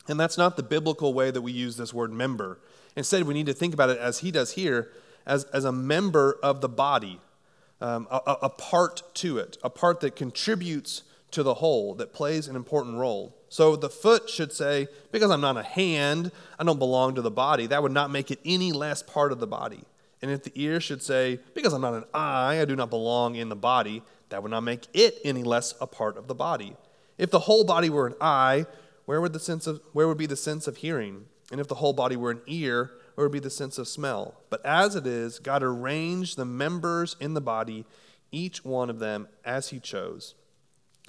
And 0.08 0.20
that's 0.20 0.38
not 0.38 0.58
the 0.58 0.64
biblical 0.64 1.14
way 1.14 1.32
that 1.32 1.42
we 1.42 1.52
use 1.52 1.78
this 1.78 1.94
word 1.94 2.12
member. 2.12 2.60
Instead, 2.96 3.24
we 3.24 3.34
need 3.34 3.46
to 3.46 3.54
think 3.54 3.74
about 3.74 3.90
it 3.90 3.98
as 3.98 4.20
he 4.20 4.32
does 4.32 4.54
here, 4.54 4.92
as, 5.26 5.44
as 5.46 5.66
a 5.66 5.72
member 5.72 6.38
of 6.44 6.62
the 6.62 6.70
body, 6.70 7.20
um, 7.80 8.08
a, 8.10 8.38
a 8.44 8.50
part 8.50 9.04
to 9.16 9.38
it, 9.38 9.58
a 9.64 9.70
part 9.70 10.00
that 10.02 10.16
contributes 10.16 11.04
to 11.32 11.44
the 11.44 11.56
whole, 11.56 11.96
that 11.96 12.14
plays 12.14 12.48
an 12.48 12.56
important 12.56 12.98
role. 12.98 13.36
So 13.50 13.76
the 13.76 13.90
foot 13.90 14.30
should 14.30 14.52
say, 14.52 14.88
because 15.12 15.32
I'm 15.32 15.42
not 15.42 15.58
a 15.58 15.64
hand, 15.64 16.32
I 16.60 16.64
don't 16.64 16.80
belong 16.80 17.16
to 17.16 17.22
the 17.22 17.32
body. 17.32 17.68
That 17.68 17.84
would 17.84 17.92
not 17.92 18.12
make 18.12 18.32
it 18.32 18.40
any 18.46 18.72
less 18.72 19.02
part 19.02 19.32
of 19.32 19.40
the 19.40 19.48
body. 19.48 19.84
And 20.22 20.30
if 20.30 20.44
the 20.44 20.52
ear 20.56 20.80
should 20.80 21.02
say, 21.02 21.40
because 21.54 21.74
I'm 21.74 21.82
not 21.82 21.96
an 21.96 22.06
eye, 22.14 22.60
I 22.62 22.66
do 22.66 22.76
not 22.76 22.90
belong 22.90 23.36
in 23.36 23.50
the 23.50 23.56
body, 23.56 24.04
that 24.30 24.44
would 24.44 24.52
not 24.52 24.62
make 24.62 24.88
it 24.94 25.20
any 25.24 25.44
less 25.44 25.74
a 25.82 25.88
part 25.88 26.18
of 26.18 26.28
the 26.28 26.36
body. 26.36 26.76
If 27.18 27.32
the 27.32 27.40
whole 27.40 27.64
body 27.64 27.90
were 27.90 28.08
an 28.08 28.16
eye, 28.22 28.66
where 29.06 29.20
would 29.20 29.34
the 29.34 29.40
sense 29.40 29.68
of 29.68 29.82
where 29.94 30.08
would 30.08 30.18
be 30.18 30.28
the 30.28 30.36
sense 30.36 30.68
of 30.68 30.78
hearing? 30.78 31.26
And 31.52 31.60
if 31.60 31.68
the 31.68 31.76
whole 31.76 31.94
body 31.94 32.16
were 32.16 32.32
an 32.32 32.42
ear, 32.48 32.92
where 33.16 33.26
would 33.26 33.34
be 33.34 33.40
the 33.40 33.50
sense 33.50 33.78
of 33.78 33.88
smell? 33.88 34.36
But 34.50 34.66
as 34.66 34.96
it 34.96 35.06
is, 35.06 35.40
God 35.40 35.64
arranged 35.64 36.38
the 36.38 36.46
members 36.46 37.16
in 37.20 37.34
the 37.34 37.42
body, 37.42 37.86
each 38.32 38.64
one 38.64 38.90
of 38.90 39.00
them 39.00 39.28
as 39.44 39.70
he 39.70 39.80
chose. 39.80 40.36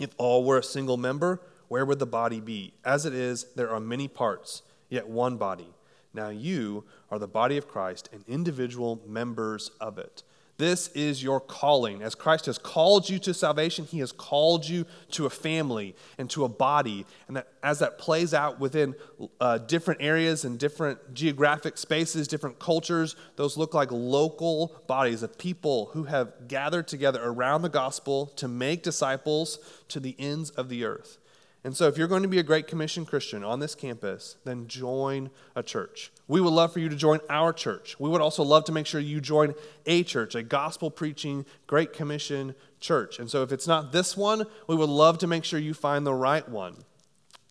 If 0.03 0.17
all 0.19 0.43
were 0.43 0.59
a 0.59 0.65
single 0.65 0.97
member, 0.97 1.41
where 1.69 1.85
would 1.85 2.01
the 2.01 2.07
body 2.07 2.41
be? 2.41 2.75
As 2.85 3.07
it 3.07 3.15
is, 3.15 3.47
there 3.55 3.71
are 3.71 3.79
many 3.79 4.09
parts, 4.09 4.63
yet 4.89 5.09
one 5.09 5.37
body. 5.37 5.69
Now 6.13 6.29
you 6.29 6.83
are 7.09 7.21
the 7.21 7.29
body 7.29 7.57
of 7.57 7.69
Christ 7.69 8.09
and 8.13 8.25
individual 8.27 9.01
members 9.07 9.71
of 9.81 9.99
it. 9.99 10.25
This 10.63 10.87
is 10.95 11.25
your 11.25 11.41
calling. 11.41 12.03
As 12.03 12.15
Christ 12.15 12.47
has 12.47 12.57
called 12.57 13.11
you 13.11 13.19
to 13.19 13.35
salvation, 13.35 13.85
He 13.85 13.99
has 13.99 14.13
called 14.13 14.65
you 14.65 14.87
to 15.11 15.27
a 15.27 15.31
family 15.31 15.97
and 16.19 16.31
to 16.31 16.45
a 16.45 16.49
body. 16.49 17.05
And 17.27 17.37
that, 17.37 17.49
as 17.65 17.81
that 17.81 17.99
plays 17.99 18.33
out 18.33 18.61
within 18.61 18.95
uh, 19.41 19.59
different 19.59 20.03
areas 20.03 20.45
and 20.45 20.61
different 20.61 21.15
geographic 21.15 21.79
spaces, 21.79 22.29
different 22.29 22.61
cultures, 22.61 23.17
those 23.35 23.57
look 23.57 23.75
like 23.75 23.91
local 23.91 24.81
bodies 24.87 25.25
of 25.25 25.37
people 25.37 25.87
who 25.95 26.05
have 26.05 26.47
gathered 26.47 26.87
together 26.87 27.21
around 27.21 27.63
the 27.63 27.69
gospel 27.69 28.27
to 28.37 28.47
make 28.47 28.85
disciples 28.85 29.59
to 29.89 29.99
the 29.99 30.15
ends 30.17 30.51
of 30.51 30.69
the 30.69 30.85
earth. 30.85 31.19
And 31.65 31.77
so, 31.77 31.87
if 31.87 31.97
you're 31.97 32.09
going 32.09 32.23
to 32.23 32.29
be 32.29 32.41
a 32.41 32.43
Great 32.43 32.67
Commission 32.67 33.07
Christian 33.07 33.45
on 33.45 33.61
this 33.61 33.77
campus, 33.77 34.37
then 34.45 34.67
join 34.67 35.31
a 35.55 35.63
church. 35.63 36.11
We 36.27 36.41
would 36.41 36.53
love 36.53 36.73
for 36.73 36.81
you 36.81 36.89
to 36.89 36.97
join 36.97 37.21
our 37.31 37.53
church. 37.53 38.01
We 38.01 38.09
would 38.09 38.21
also 38.21 38.43
love 38.43 38.65
to 38.65 38.73
make 38.73 38.87
sure 38.87 39.01
you 39.01 39.21
join 39.21 39.55
a 39.87 40.03
church, 40.03 40.35
a 40.35 40.43
gospel 40.43 40.91
preaching, 40.91 41.47
Great 41.69 41.93
Commission 41.93 42.57
church. 42.81 43.21
And 43.21 43.31
so, 43.31 43.43
if 43.43 43.53
it's 43.53 43.69
not 43.69 43.93
this 43.93 44.17
one, 44.17 44.45
we 44.67 44.75
would 44.75 44.89
love 44.89 45.19
to 45.19 45.29
make 45.29 45.45
sure 45.45 45.61
you 45.61 45.73
find 45.73 46.05
the 46.05 46.15
right 46.15 46.49
one. 46.49 46.77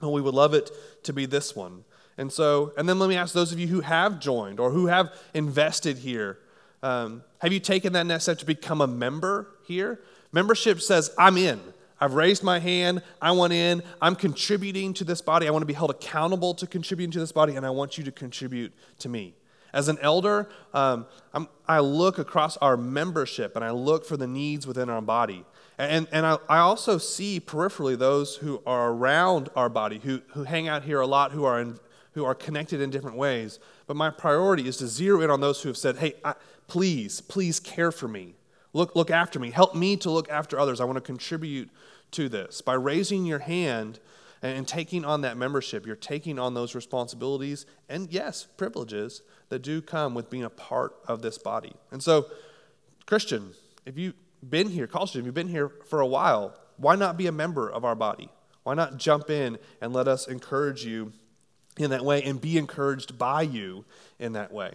And 0.02 0.12
we 0.12 0.22
would 0.22 0.34
love 0.34 0.54
it 0.54 0.72
to 1.04 1.14
be 1.14 1.26
this 1.26 1.56
one. 1.56 1.86
And 2.18 2.34
so, 2.34 2.74
and 2.78 2.90
then 2.90 3.00
let 3.00 3.08
me 3.08 3.16
ask 3.16 3.34
those 3.34 3.54
of 3.54 3.60
you 3.60 3.68
who 3.68 3.82
have 3.82 4.20
joined 4.20 4.60
or 4.60 4.72
who 4.72 4.88
have 4.88 5.14
invested 5.34 6.00
here 6.00 6.40
um, 6.84 7.24
have 7.40 7.54
you 7.54 7.60
taken 7.60 7.94
that 7.94 8.06
next 8.06 8.24
step 8.24 8.40
to 8.40 8.46
become 8.46 8.82
a 8.82 8.88
member 8.88 9.48
here? 9.64 10.00
Membership 10.32 10.82
says, 10.82 11.12
I'm 11.18 11.38
in. 11.38 11.60
I've 12.02 12.16
raised 12.16 12.44
my 12.44 12.58
hand. 12.58 13.04
I 13.22 13.32
want 13.32 13.54
in. 13.54 13.84
I'm 14.02 14.16
contributing 14.16 14.94
to 14.96 15.04
this 15.04 15.22
body. 15.22 15.48
I 15.48 15.52
want 15.52 15.62
to 15.62 15.68
be 15.68 15.74
held 15.74 15.92
accountable 15.92 16.56
to 16.56 16.66
contributing 16.66 17.12
to 17.12 17.20
this 17.20 17.32
body, 17.32 17.56
and 17.56 17.66
I 17.66 17.70
want 17.70 17.98
you 17.98 18.04
to 18.04 18.12
contribute 18.12 18.74
to 19.00 19.08
me. 19.08 19.36
As 19.74 19.88
an 19.88 20.00
elder, 20.02 20.50
um, 20.74 21.06
i 21.68 21.80
look 21.80 22.20
across 22.20 22.58
our 22.58 22.76
membership 22.76 23.56
and 23.56 23.64
I 23.64 23.72
look 23.72 24.06
for 24.06 24.18
the 24.18 24.28
needs 24.28 24.68
within 24.68 24.90
our 24.90 25.02
body. 25.02 25.46
And, 25.78 26.08
and 26.12 26.26
I, 26.26 26.38
I, 26.50 26.58
also 26.60 26.98
see 26.98 27.40
peripherally 27.40 27.98
those 27.98 28.36
who 28.36 28.62
are 28.66 28.92
around 28.92 29.50
our 29.56 29.70
body, 29.70 30.00
who, 30.00 30.22
who 30.34 30.44
hang 30.44 30.68
out 30.68 30.84
here 30.84 31.00
a 31.00 31.08
lot, 31.08 31.32
who 31.32 31.46
are, 31.46 31.62
in, 31.62 31.80
who 32.12 32.26
are 32.26 32.36
connected 32.36 32.82
in 32.82 32.90
different 32.90 33.16
ways. 33.16 33.60
But 33.88 33.96
my 33.96 34.10
priority 34.10 34.68
is 34.68 34.78
to 34.78 34.88
zero 34.88 35.22
in 35.22 35.30
on 35.30 35.40
those 35.40 35.62
who 35.62 35.70
have 35.70 35.78
said, 35.78 35.98
hey, 35.98 36.16
I, 36.26 36.36
please, 36.68 37.22
please 37.22 37.60
care 37.60 37.92
for 37.92 38.10
me. 38.10 38.36
Look, 38.74 38.96
look 38.96 39.10
after 39.10 39.40
me. 39.40 39.52
Help 39.52 39.74
me 39.76 39.98
to 39.98 40.12
look 40.12 40.30
after 40.30 40.60
others. 40.60 40.80
I 40.80 40.86
want 40.86 40.98
to 40.98 41.02
contribute 41.02 41.70
to 42.12 42.30
this. 42.30 42.62
By 42.62 42.74
raising 42.74 43.26
your 43.26 43.40
hand 43.40 44.00
and 44.42 44.68
taking 44.68 45.06
on 45.06 45.22
that 45.22 45.38
membership, 45.38 45.86
you're 45.86 45.96
taking 45.96 46.40
on 46.40 46.54
those 46.54 46.76
responsibilities 46.76 47.66
and, 47.90 48.12
yes, 48.12 48.48
privileges 48.58 49.22
that 49.50 49.60
do 49.60 49.82
come 49.82 50.14
with 50.14 50.30
being 50.30 50.44
a 50.44 50.50
part 50.50 50.96
of 51.08 51.22
this 51.22 51.38
body. 51.38 51.74
And 51.92 52.02
so, 52.02 52.28
Christian, 53.06 53.52
if 53.86 53.98
you've 53.98 54.16
been 54.48 54.70
here, 54.70 54.88
college 54.88 55.16
if 55.16 55.26
you've 55.26 55.34
been 55.34 55.48
here 55.48 55.70
for 55.88 56.00
a 56.00 56.08
while, 56.08 56.56
why 56.78 56.96
not 56.96 57.18
be 57.18 57.28
a 57.28 57.32
member 57.32 57.70
of 57.70 57.86
our 57.86 57.96
body? 57.96 58.30
Why 58.64 58.74
not 58.74 58.98
jump 58.98 59.30
in 59.30 59.58
and 59.82 59.94
let 59.94 60.08
us 60.08 60.28
encourage 60.28 60.86
you 60.86 61.14
in 61.78 61.90
that 61.92 62.04
way 62.04 62.24
and 62.24 62.40
be 62.40 62.58
encouraged 62.58 63.18
by 63.18 63.44
you 63.44 63.86
in 64.20 64.34
that 64.34 64.52
way? 64.52 64.74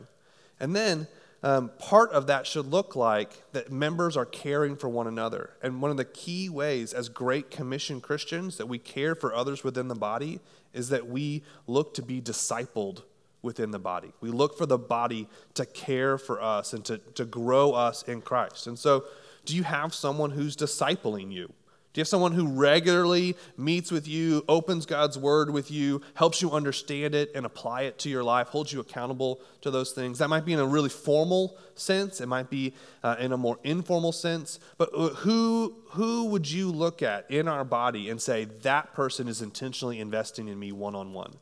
And 0.61 0.75
then, 0.75 1.09
um, 1.47 1.71
part 1.79 2.11
of 2.11 2.27
that 2.27 2.45
should 2.45 2.67
look 2.67 2.97
like 2.97 3.31
that 3.53 3.71
members 3.71 4.17
are 4.17 4.27
caring 4.27 4.75
for 4.75 4.89
one 4.89 5.07
another. 5.07 5.51
And 5.63 5.81
one 5.81 5.93
of 5.93 5.97
the 5.97 6.05
key 6.05 6.49
ways, 6.49 6.93
as 6.93 7.09
Great 7.09 7.53
Commission 7.53 8.01
Christians, 8.01 8.57
that 8.57 8.67
we 8.67 8.81
care 8.81 9.15
for 9.15 9.33
others 9.33 9.63
within 9.63 9.87
the 9.87 9.95
body 9.95 10.41
is 10.75 10.89
that 10.89 11.07
we 11.07 11.45
look 11.69 11.95
to 11.95 12.03
be 12.03 12.21
discipled 12.21 13.03
within 13.43 13.71
the 13.71 13.79
body. 13.79 14.13
We 14.21 14.31
look 14.31 14.59
for 14.59 14.67
the 14.67 14.77
body 14.77 15.29
to 15.55 15.65
care 15.65 16.19
for 16.19 16.43
us 16.43 16.73
and 16.73 16.85
to, 16.87 16.99
to 16.99 17.25
grow 17.25 17.71
us 17.75 18.03
in 18.03 18.23
Christ. 18.23 18.67
And 18.67 18.77
so, 18.77 19.05
do 19.45 19.55
you 19.55 19.63
have 19.63 19.95
someone 19.95 20.33
who's 20.33 20.57
discipling 20.57 21.31
you? 21.31 21.53
Do 21.97 22.01
you 22.01 22.03
have 22.03 22.09
someone 22.09 22.33
who 22.33 22.49
regularly 22.49 23.39
meets 23.57 23.91
with 23.91 24.07
you, 24.07 24.45
opens 24.51 24.85
God's 24.85 25.17
word 25.17 25.49
with 25.49 25.71
you, 25.71 26.03
helps 26.13 26.43
you 26.43 26.53
understand 26.53 27.15
it 27.15 27.31
and 27.35 27.47
apply 27.47 27.85
it 27.85 27.99
to 28.01 28.11
your 28.11 28.23
life, 28.23 28.49
holds 28.49 28.71
you 28.71 28.81
accountable 28.81 29.41
to 29.63 29.71
those 29.71 29.93
things? 29.93 30.19
That 30.19 30.29
might 30.29 30.45
be 30.45 30.53
in 30.53 30.59
a 30.59 30.67
really 30.67 30.91
formal 30.91 31.57
sense, 31.75 32.21
it 32.21 32.27
might 32.27 32.51
be 32.51 32.75
uh, 33.03 33.17
in 33.19 33.33
a 33.33 33.39
more 33.39 33.59
informal 33.65 34.13
sense. 34.13 34.61
But 34.77 34.91
uh, 34.95 35.09
who, 35.15 35.75
who 35.93 36.27
would 36.27 36.51
you 36.51 36.71
look 36.71 37.03
at 37.03 37.31
in 37.31 37.49
our 37.49 37.65
body 37.65 38.11
and 38.11 38.21
say, 38.21 38.45
that 38.45 38.93
person 38.93 39.27
is 39.27 39.41
intentionally 39.41 39.99
investing 39.99 40.49
in 40.49 40.59
me 40.59 40.73
one 40.73 40.95
on 40.95 41.15
one? 41.15 41.37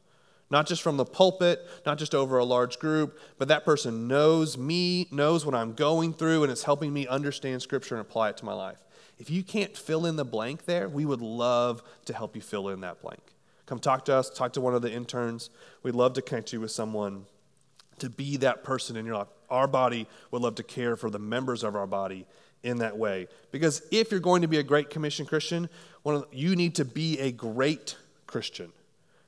Not 0.51 0.69
just 0.69 0.83
from 0.83 0.99
the 0.99 1.05
pulpit, 1.05 1.67
not 1.85 1.99
just 1.99 2.15
over 2.15 2.39
a 2.39 2.45
large 2.45 2.79
group, 2.79 3.19
but 3.39 3.49
that 3.49 3.65
person 3.65 4.07
knows 4.07 4.57
me, 4.57 5.09
knows 5.11 5.45
what 5.45 5.57
I'm 5.57 5.75
going 5.75 6.13
through, 6.13 6.45
and 6.45 6.53
is 6.53 6.63
helping 6.63 6.93
me 6.93 7.09
understand 7.09 7.61
Scripture 7.61 7.97
and 7.97 8.03
apply 8.03 8.29
it 8.29 8.37
to 8.37 8.45
my 8.45 8.53
life. 8.53 8.84
If 9.19 9.31
you 9.31 9.43
can't 9.43 9.77
fill 9.77 10.07
in 10.07 10.17
the 10.17 10.25
blank 10.25 10.65
there, 10.65 10.89
we 10.89 11.05
would 11.05 11.21
love 11.21 11.83
to 12.07 12.15
help 12.15 12.35
you 12.35 12.43
fill 12.43 12.69
in 12.69 12.81
that 12.81 13.01
blank. 13.01 13.21
Come 13.67 13.79
talk 13.79 14.05
to 14.07 14.15
us, 14.15 14.29
talk 14.29 14.53
to 14.55 14.61
one 14.61 14.75
of 14.75 14.83
the 14.83 14.93
interns. 14.93 15.51
We'd 15.83 15.95
love 15.95 16.15
to 16.15 16.23
connect 16.23 16.53
you 16.53 16.61
with 16.61 16.71
someone 16.71 17.27
to 17.99 18.11
be 18.11 18.37
that 18.39 18.65
person 18.65 18.97
in 18.97 19.07
your 19.07 19.17
life. 19.17 19.29
Our 19.49 19.67
body 19.67 20.07
would 20.31 20.43
love 20.43 20.57
to 20.57 20.63
care 20.63 20.97
for 20.97 21.11
the 21.11 21.19
members 21.19 21.63
of 21.63 21.77
our 21.77 21.87
body 21.87 22.27
in 22.63 22.79
that 22.79 22.97
way. 22.97 23.29
Because 23.53 23.83
if 23.91 24.11
you're 24.11 24.21
going 24.21 24.43
to 24.43 24.49
be 24.49 24.59
a 24.59 24.63
great 24.63 24.91
commission 24.91 25.27
Christian, 25.27 25.69
one 26.03 26.25
you 26.33 26.57
need 26.57 26.75
to 26.77 26.85
be 26.85 27.19
a 27.21 27.31
great 27.31 27.97
Christian. 28.27 28.73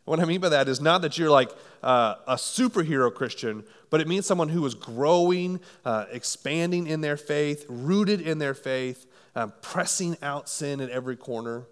What 0.07 0.21
I 0.21 0.25
mean 0.25 0.41
by 0.41 0.51
that 0.51 0.69
is 0.69 0.81
not 0.81 1.03
that 1.03 1.19
you're 1.19 1.31
like 1.31 1.51
uh, 1.83 2.15
a 2.29 2.37
superhero 2.37 3.13
Christian, 3.13 3.65
but 3.91 4.01
it 4.01 4.07
means 4.07 4.25
someone 4.25 4.49
who 4.49 4.65
is 4.65 4.75
growing, 4.75 5.61
uh, 5.85 6.07
expanding 6.13 6.87
in 6.87 7.01
their 7.01 7.17
faith, 7.17 7.67
rooted 7.69 8.21
in 8.21 8.39
their 8.39 8.55
faith, 8.55 9.07
um, 9.35 9.53
pressing 9.63 10.17
out 10.23 10.49
sin 10.49 10.81
at 10.81 10.91
every 10.91 11.17
corner. 11.17 11.65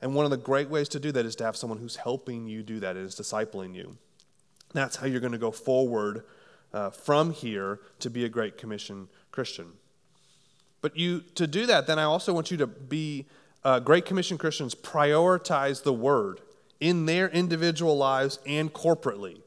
And 0.00 0.14
one 0.14 0.24
of 0.24 0.30
the 0.30 0.38
great 0.38 0.70
ways 0.70 0.88
to 0.88 0.98
do 0.98 1.12
that 1.12 1.26
is 1.26 1.36
to 1.36 1.44
have 1.44 1.54
someone 1.54 1.78
who's 1.78 1.96
helping 1.96 2.48
you 2.48 2.62
do 2.62 2.80
that, 2.80 2.96
is 2.96 3.14
discipling 3.14 3.74
you. 3.74 3.98
That's 4.72 4.96
how 4.96 5.06
you're 5.06 5.20
going 5.20 5.32
to 5.32 5.38
go 5.38 5.50
forward 5.50 6.24
uh, 6.72 6.88
from 6.88 7.34
here 7.34 7.78
to 7.98 8.08
be 8.08 8.24
a 8.24 8.28
Great 8.30 8.56
Commission 8.56 9.08
Christian. 9.30 9.66
But 10.80 10.96
you 10.96 11.20
to 11.34 11.46
do 11.46 11.66
that, 11.66 11.86
then 11.86 11.98
I 11.98 12.04
also 12.04 12.32
want 12.32 12.50
you 12.50 12.56
to 12.56 12.66
be 12.66 13.26
uh, 13.64 13.80
Great 13.80 14.06
Commission 14.06 14.38
Christians. 14.38 14.74
Prioritize 14.74 15.82
the 15.82 15.92
Word 15.92 16.40
in 16.82 17.06
their 17.06 17.28
individual 17.28 17.96
lives 17.96 18.40
and 18.44 18.72
corporately. 18.72 19.40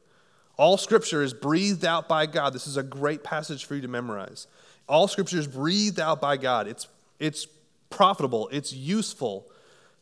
All 0.56 0.78
Scripture 0.78 1.22
is 1.22 1.34
breathed 1.34 1.84
out 1.84 2.08
by 2.08 2.24
God. 2.24 2.54
This 2.54 2.66
is 2.66 2.78
a 2.78 2.82
great 2.82 3.22
passage 3.22 3.66
for 3.66 3.74
you 3.74 3.82
to 3.82 3.88
memorize. 3.88 4.46
All 4.88 5.06
Scripture 5.06 5.38
is 5.38 5.46
breathed 5.46 6.00
out 6.00 6.18
by 6.18 6.38
God. 6.38 6.66
It's 6.66 6.88
it's 7.18 7.46
profitable, 7.90 8.48
it's 8.52 8.72
useful 8.72 9.46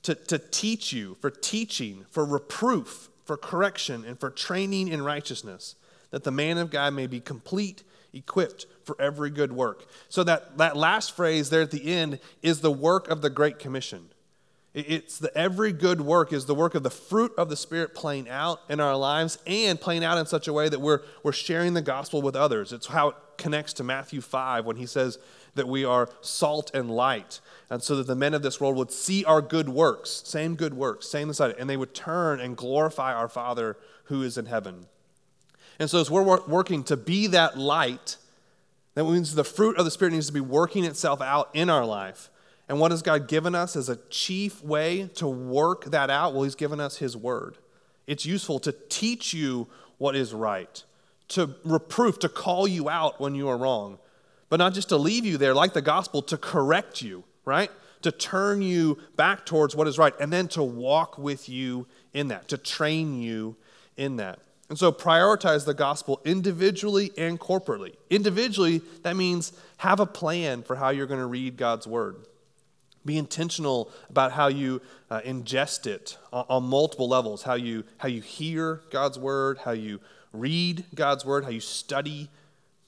to, 0.03 0.15
to 0.15 0.39
teach 0.39 0.93
you, 0.93 1.17
for 1.21 1.31
teaching, 1.31 2.05
for 2.11 2.25
reproof, 2.25 3.09
for 3.25 3.37
correction, 3.37 4.05
and 4.05 4.19
for 4.19 4.31
training 4.31 4.89
in 4.89 5.03
righteousness, 5.03 5.75
that 6.11 6.25
the 6.25 6.31
man 6.31 6.59
of 6.59 6.71
God 6.71 6.95
may 6.95 7.07
be 7.07 7.21
complete, 7.21 7.83
equipped 8.13 8.67
for 8.85 8.97
every 9.01 9.31
good 9.31 9.53
work. 9.53 9.87
So 10.09 10.23
that, 10.25 10.59
that 10.59 10.77
last 10.77 11.17
phrase 11.17 11.51
there 11.51 11.63
at 11.63 11.71
the 11.71 11.87
end 11.87 12.21
is 12.43 12.61
the 12.61 12.71
work 12.71 13.09
of 13.09 13.23
the 13.23 13.31
Great 13.31 13.59
Commission. 13.59 14.11
It's 14.75 15.19
the 15.19 15.37
every 15.39 15.73
good 15.73 16.01
work 16.01 16.33
is 16.33 16.47
the 16.47 16.55
work 16.55 16.75
of 16.75 16.83
the 16.83 16.91
fruit 16.91 17.33
of 17.39 17.49
the 17.49 17.57
Spirit 17.57 17.95
playing 17.95 18.29
out 18.29 18.61
in 18.69 18.81
our 18.81 18.97
lives 18.97 19.39
and 19.47 19.81
playing 19.81 20.03
out 20.03 20.19
in 20.19 20.27
such 20.27 20.49
a 20.49 20.53
way 20.53 20.69
that 20.69 20.81
we're, 20.81 21.01
we're 21.23 21.31
sharing 21.31 21.75
the 21.75 21.83
gospel 21.83 22.21
with 22.21 22.35
others. 22.35 22.73
It's 22.73 22.89
how 22.89 23.11
it 23.11 23.17
connects 23.39 23.73
to 23.75 23.85
Matthew 23.85 24.21
5 24.21 24.67
when 24.67 24.75
he 24.75 24.87
says 24.87 25.19
that 25.55 25.69
we 25.69 25.85
are 25.85 26.09
salt 26.23 26.73
and 26.75 26.91
light 26.91 27.41
and 27.71 27.85
so 27.85 27.95
that 27.95 28.09
the 28.09 28.17
men 28.17 28.35
of 28.35 28.43
this 28.43 28.61
world 28.61 28.75
would 28.77 28.91
see 28.91 29.25
our 29.25 29.41
good 29.41 29.69
works, 29.69 30.23
same 30.25 30.57
good 30.57 30.75
works, 30.75 31.09
same 31.09 31.29
inside, 31.29 31.55
and 31.57 31.71
they 31.71 31.77
would 31.77 31.95
turn 31.95 32.41
and 32.41 32.57
glorify 32.57 33.15
our 33.15 33.29
Father 33.29 33.77
who 34.07 34.23
is 34.23 34.37
in 34.37 34.47
heaven. 34.47 34.87
And 35.79 35.89
so 35.89 36.01
as 36.01 36.11
we're 36.11 36.45
working 36.47 36.83
to 36.85 36.97
be 36.97 37.29
that 37.29 37.57
light, 37.57 38.17
that 38.95 39.05
means 39.05 39.37
the 39.37 39.45
fruit 39.45 39.77
of 39.79 39.85
the 39.85 39.91
Spirit 39.93 40.15
needs 40.15 40.27
to 40.27 40.33
be 40.33 40.41
working 40.41 40.85
itself 40.85 41.21
out 41.21 41.51
in 41.53 41.71
our 41.71 41.87
life. 41.87 42.29
And 42.69 42.81
what 42.81 42.91
has 42.91 43.03
God 43.03 43.29
given 43.29 43.55
us 43.55 43.77
as 43.77 43.89
a 43.89 43.97
chief 44.09 44.63
way 44.65 45.11
to 45.17 45.27
work 45.27 45.87
that 45.87 46.11
out? 46.11 46.33
Well, 46.33 46.45
He's 46.45 46.55
given 46.55 46.81
us 46.81 46.99
His 46.99 47.17
Word. 47.17 47.59
It's 48.07 48.25
useful 48.25 48.59
to 48.61 48.73
teach 48.89 49.35
you 49.35 49.69
what 49.99 50.17
is 50.17 50.35
right, 50.35 50.83
to 51.29 51.55
reproof, 51.65 52.19
to 52.21 52.29
call 52.29 52.67
you 52.67 52.89
out 52.89 53.21
when 53.21 53.35
you 53.35 53.49
are 53.49 53.57
wrong, 53.57 53.99
but 54.49 54.57
not 54.57 54.75
just 54.75 54.89
to 54.91 54.97
leave 54.97 55.25
you 55.25 55.39
there 55.39 55.55
like 55.55 55.73
the 55.73 55.83
gospel, 55.83 56.21
to 56.23 56.37
correct 56.37 57.01
you 57.01 57.25
right? 57.45 57.71
To 58.03 58.13
turn 58.13 58.63
you 58.63 58.99
back 59.17 59.47
towards 59.47 59.75
what 59.75 59.89
is 59.89 59.99
right, 59.99 60.15
and 60.21 60.33
then 60.33 60.49
to 60.49 60.63
walk 60.63 61.19
with 61.19 61.49
you 61.49 61.87
in 62.13 62.29
that, 62.29 62.49
to 62.49 62.59
train 62.59 63.21
you 63.21 63.57
in 63.97 64.17
that. 64.17 64.41
And 64.69 64.79
so 64.79 64.91
prioritize 64.93 65.67
the 65.67 65.75
gospel 65.75 66.21
individually 66.25 67.13
and 67.19 67.39
corporately. 67.39 67.95
Individually, 68.09 68.81
that 69.03 69.15
means 69.15 69.53
have 69.79 70.01
a 70.01 70.07
plan 70.07 70.63
for 70.63 70.77
how 70.77 70.89
you're 70.89 71.07
going 71.07 71.21
to 71.21 71.27
read 71.27 71.57
God's 71.57 71.87
word. 71.87 72.17
Be 73.05 73.19
intentional 73.19 73.91
about 74.09 74.33
how 74.33 74.49
you 74.49 74.81
uh, 75.11 75.21
ingest 75.21 75.87
it 75.87 76.17
on, 76.33 76.47
on 76.49 76.63
multiple 76.65 77.09
levels, 77.09 77.43
how 77.43 77.55
you, 77.55 77.85
how 77.99 78.09
you 78.09 78.23
hear 78.23 78.81
God's 78.91 79.19
word, 79.19 79.59
how 79.59 79.73
you 79.73 80.01
read 80.33 80.85
God's 80.95 81.25
word, 81.25 81.45
how 81.45 81.51
you 81.51 81.61
study 81.61 82.31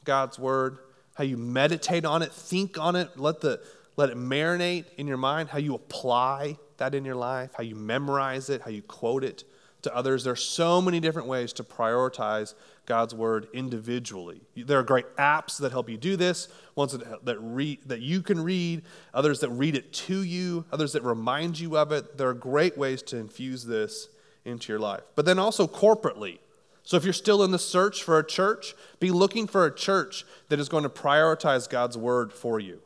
God's 0.05 0.39
word, 0.39 0.79
how 1.15 1.25
you 1.25 1.37
meditate 1.37 2.05
on 2.05 2.23
it, 2.23 2.33
think 2.33 2.79
on 2.79 2.97
it, 2.97 3.19
let 3.19 3.41
the, 3.41 3.61
let 3.97 4.11
it 4.11 4.17
marinate 4.17 4.85
in 4.97 5.07
your 5.07 5.17
mind, 5.17 5.51
how 5.51 5.59
you 5.59 5.75
apply 5.75 6.59
that 6.79 6.95
in 6.95 7.05
your 7.05 7.15
life, 7.15 7.51
how 7.57 7.63
you 7.63 7.75
memorize 7.75 8.51
it, 8.51 8.63
how 8.63 8.71
you 8.71 8.83
quote 8.83 9.25
it 9.25 9.45
to 9.87 9.97
others. 9.97 10.25
There 10.25 10.33
are 10.33 10.37
so 10.37 10.83
many 10.83 11.01
different 11.01 11.29
ways 11.29 11.53
to 11.55 11.65
prioritize 11.65 12.55
God's 12.87 13.15
word 13.15 13.49
individually. 13.53 14.41
There 14.57 14.79
are 14.79 14.83
great 14.83 15.07
apps 15.17 15.59
that 15.59 15.73
help 15.73 15.89
you 15.89 15.97
do 15.97 16.17
this, 16.17 16.49
ones 16.75 16.93
that, 16.93 17.25
that, 17.25 17.39
read, 17.41 17.81
that 17.87 18.01
you 18.01 18.21
can 18.21 18.43
read, 18.43 18.83
others 19.15 19.41
that 19.41 19.51
read 19.51 19.77
it 19.77 19.93
to 19.93 20.23
you, 20.23 20.65
others 20.73 20.93
that 20.93 21.03
remind 21.03 21.59
you 21.59 21.77
of 21.77 21.93
it. 21.93 22.19
There 22.19 22.29
are 22.29 22.35
great 22.35 22.77
ways 22.77 23.03
to 23.05 23.17
infuse 23.17 23.65
this 23.65 24.09
into 24.45 24.73
your 24.73 24.81
life. 24.81 25.03
But 25.15 25.25
then 25.25 25.39
also 25.39 25.67
corporately. 25.67 26.39
So 26.83 26.97
if 26.97 27.05
you're 27.05 27.13
still 27.13 27.43
in 27.43 27.51
the 27.51 27.59
search 27.59 28.03
for 28.03 28.19
a 28.19 28.27
church, 28.27 28.75
be 29.01 29.11
looking 29.11 29.47
for 29.47 29.67
a 29.67 29.75
church 29.75 30.25
that 30.49 30.61
is 30.61 30.69
going 30.69 30.85
to 30.85 30.89
prioritize 30.89 31.69
God's 31.69 31.99
word 31.99 32.33
for 32.33 32.61
you. 32.61 32.81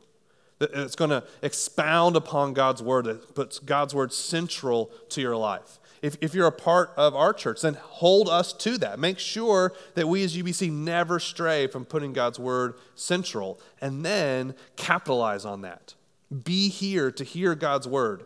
That 0.57 0.71
it's 0.73 0.95
going 0.95 1.11
to 1.11 1.23
expound 1.41 2.15
upon 2.15 2.53
God's 2.53 2.81
word, 2.81 3.05
that 3.05 3.35
puts 3.35 3.59
God's 3.59 3.93
word 3.93 4.13
central 4.13 4.91
to 5.09 5.21
your 5.21 5.35
life. 5.35 5.79
If, 6.01 6.17
if 6.19 6.33
you're 6.33 6.47
a 6.47 6.51
part 6.51 6.91
of 6.97 7.15
our 7.15 7.31
church, 7.31 7.61
then 7.61 7.75
hold 7.75 8.27
us 8.27 8.53
to 8.53 8.77
that. 8.79 8.97
Make 8.97 9.19
sure 9.19 9.73
that 9.93 10.07
we 10.07 10.23
as 10.23 10.35
UBC 10.35 10.71
never 10.71 11.19
stray 11.19 11.67
from 11.67 11.85
putting 11.85 12.11
God's 12.11 12.39
word 12.39 12.73
central, 12.95 13.59
and 13.79 14.03
then 14.03 14.55
capitalize 14.75 15.45
on 15.45 15.61
that. 15.61 15.93
Be 16.43 16.69
here 16.69 17.11
to 17.11 17.23
hear 17.23 17.53
God's 17.55 17.87
word. 17.87 18.25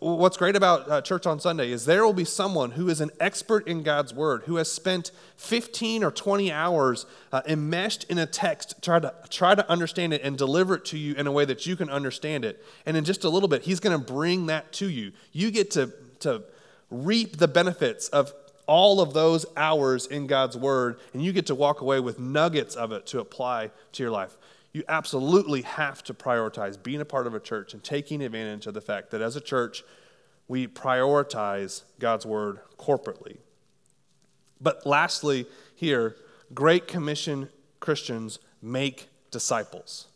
What's 0.00 0.36
great 0.36 0.54
about 0.54 0.88
uh, 0.90 1.00
church 1.00 1.26
on 1.26 1.40
Sunday 1.40 1.72
is 1.72 1.86
there 1.86 2.04
will 2.04 2.12
be 2.12 2.26
someone 2.26 2.72
who 2.72 2.90
is 2.90 3.00
an 3.00 3.10
expert 3.18 3.66
in 3.66 3.82
God's 3.82 4.12
word, 4.12 4.42
who 4.44 4.56
has 4.56 4.70
spent 4.70 5.10
15 5.36 6.04
or 6.04 6.10
20 6.10 6.52
hours 6.52 7.06
uh, 7.32 7.40
enmeshed 7.46 8.04
in 8.04 8.18
a 8.18 8.26
text 8.26 8.74
try 8.82 9.00
to 9.00 9.14
try 9.30 9.54
to 9.54 9.68
understand 9.68 10.12
it 10.12 10.22
and 10.22 10.36
deliver 10.36 10.74
it 10.74 10.84
to 10.86 10.98
you 10.98 11.14
in 11.14 11.26
a 11.26 11.32
way 11.32 11.46
that 11.46 11.66
you 11.66 11.74
can 11.74 11.88
understand 11.88 12.44
it. 12.44 12.62
And 12.84 12.98
in 12.98 13.04
just 13.04 13.24
a 13.24 13.30
little 13.30 13.48
bit, 13.48 13.62
he's 13.62 13.80
going 13.80 13.98
to 13.98 14.12
bring 14.12 14.46
that 14.46 14.72
to 14.74 14.90
you. 14.90 15.12
You 15.32 15.50
get 15.50 15.70
to, 15.72 15.90
to 16.20 16.44
reap 16.90 17.36
the 17.36 17.48
benefits 17.48 18.08
of 18.08 18.32
all 18.66 19.00
of 19.00 19.14
those 19.14 19.46
hours 19.56 20.06
in 20.06 20.26
God's 20.26 20.56
word, 20.56 20.98
and 21.12 21.22
you 21.22 21.32
get 21.32 21.46
to 21.46 21.54
walk 21.54 21.80
away 21.80 22.00
with 22.00 22.18
nuggets 22.18 22.74
of 22.74 22.92
it 22.92 23.06
to 23.06 23.20
apply 23.20 23.70
to 23.92 24.02
your 24.02 24.12
life 24.12 24.36
you 24.72 24.84
absolutely 24.88 25.62
have 25.62 26.02
to 26.04 26.14
prioritize 26.14 26.80
being 26.80 27.00
a 27.00 27.04
part 27.04 27.26
of 27.26 27.34
a 27.34 27.40
church 27.40 27.72
and 27.72 27.82
taking 27.82 28.22
advantage 28.22 28.66
of 28.66 28.74
the 28.74 28.80
fact 28.80 29.10
that 29.10 29.20
as 29.20 29.34
a 29.34 29.40
church, 29.40 29.82
we 30.46 30.66
prioritize 30.66 31.82
God's 31.98 32.26
word 32.26 32.60
corporately. 32.78 33.38
But 34.60 34.86
lastly, 34.86 35.46
here, 35.74 36.16
Great 36.52 36.86
Commission 36.86 37.48
Christians 37.80 38.38
make 38.60 39.08
disciples. 39.30 40.06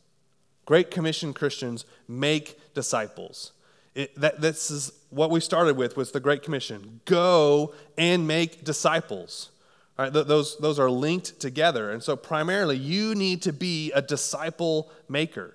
Great 0.64 0.90
Commission 0.90 1.32
Christians 1.32 1.84
make 2.06 2.58
disciples. 2.74 3.52
It, 3.94 4.14
that, 4.20 4.40
this 4.40 4.70
is 4.70 4.92
what 5.10 5.30
we 5.30 5.40
started 5.40 5.76
with 5.76 5.96
was 5.96 6.12
the 6.12 6.20
Great 6.20 6.42
Commission. 6.42 7.00
Go 7.04 7.74
and 7.98 8.26
make 8.26 8.64
disciples. 8.64 9.50
Right, 9.98 10.10
those, 10.10 10.56
those 10.56 10.78
are 10.78 10.90
linked 10.90 11.38
together. 11.38 11.90
And 11.90 12.02
so, 12.02 12.16
primarily, 12.16 12.78
you 12.78 13.14
need 13.14 13.42
to 13.42 13.52
be 13.52 13.92
a 13.92 14.00
disciple 14.00 14.90
maker. 15.06 15.54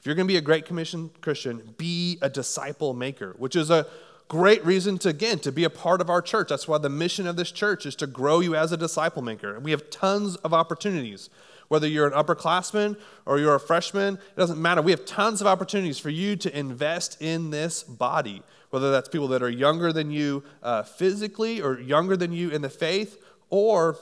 If 0.00 0.06
you're 0.06 0.16
going 0.16 0.26
to 0.26 0.32
be 0.32 0.38
a 0.38 0.42
Great 0.42 0.66
Commission 0.66 1.10
Christian, 1.20 1.74
be 1.78 2.18
a 2.20 2.28
disciple 2.28 2.94
maker, 2.94 3.36
which 3.38 3.54
is 3.54 3.70
a 3.70 3.86
great 4.28 4.64
reason 4.64 4.98
to, 4.98 5.08
again, 5.08 5.38
to 5.40 5.52
be 5.52 5.64
a 5.64 5.70
part 5.70 6.00
of 6.00 6.10
our 6.10 6.20
church. 6.20 6.48
That's 6.48 6.66
why 6.66 6.78
the 6.78 6.88
mission 6.88 7.26
of 7.26 7.36
this 7.36 7.50
church 7.50 7.86
is 7.86 7.94
to 7.96 8.06
grow 8.06 8.40
you 8.40 8.54
as 8.54 8.72
a 8.72 8.76
disciple 8.76 9.22
maker. 9.22 9.54
And 9.54 9.64
we 9.64 9.70
have 9.70 9.88
tons 9.90 10.36
of 10.36 10.52
opportunities. 10.52 11.30
Whether 11.68 11.88
you're 11.88 12.06
an 12.06 12.12
upperclassman 12.12 12.96
or 13.24 13.38
you're 13.38 13.54
a 13.54 13.60
freshman, 13.60 14.14
it 14.14 14.36
doesn't 14.36 14.60
matter. 14.60 14.82
We 14.82 14.92
have 14.92 15.04
tons 15.04 15.40
of 15.40 15.46
opportunities 15.46 15.98
for 15.98 16.10
you 16.10 16.36
to 16.36 16.56
invest 16.56 17.20
in 17.20 17.50
this 17.50 17.82
body, 17.82 18.42
whether 18.70 18.90
that's 18.92 19.08
people 19.08 19.28
that 19.28 19.42
are 19.42 19.50
younger 19.50 19.92
than 19.92 20.10
you 20.10 20.44
uh, 20.62 20.84
physically 20.84 21.60
or 21.60 21.80
younger 21.80 22.16
than 22.16 22.32
you 22.32 22.50
in 22.50 22.62
the 22.62 22.70
faith, 22.70 23.20
or 23.50 23.96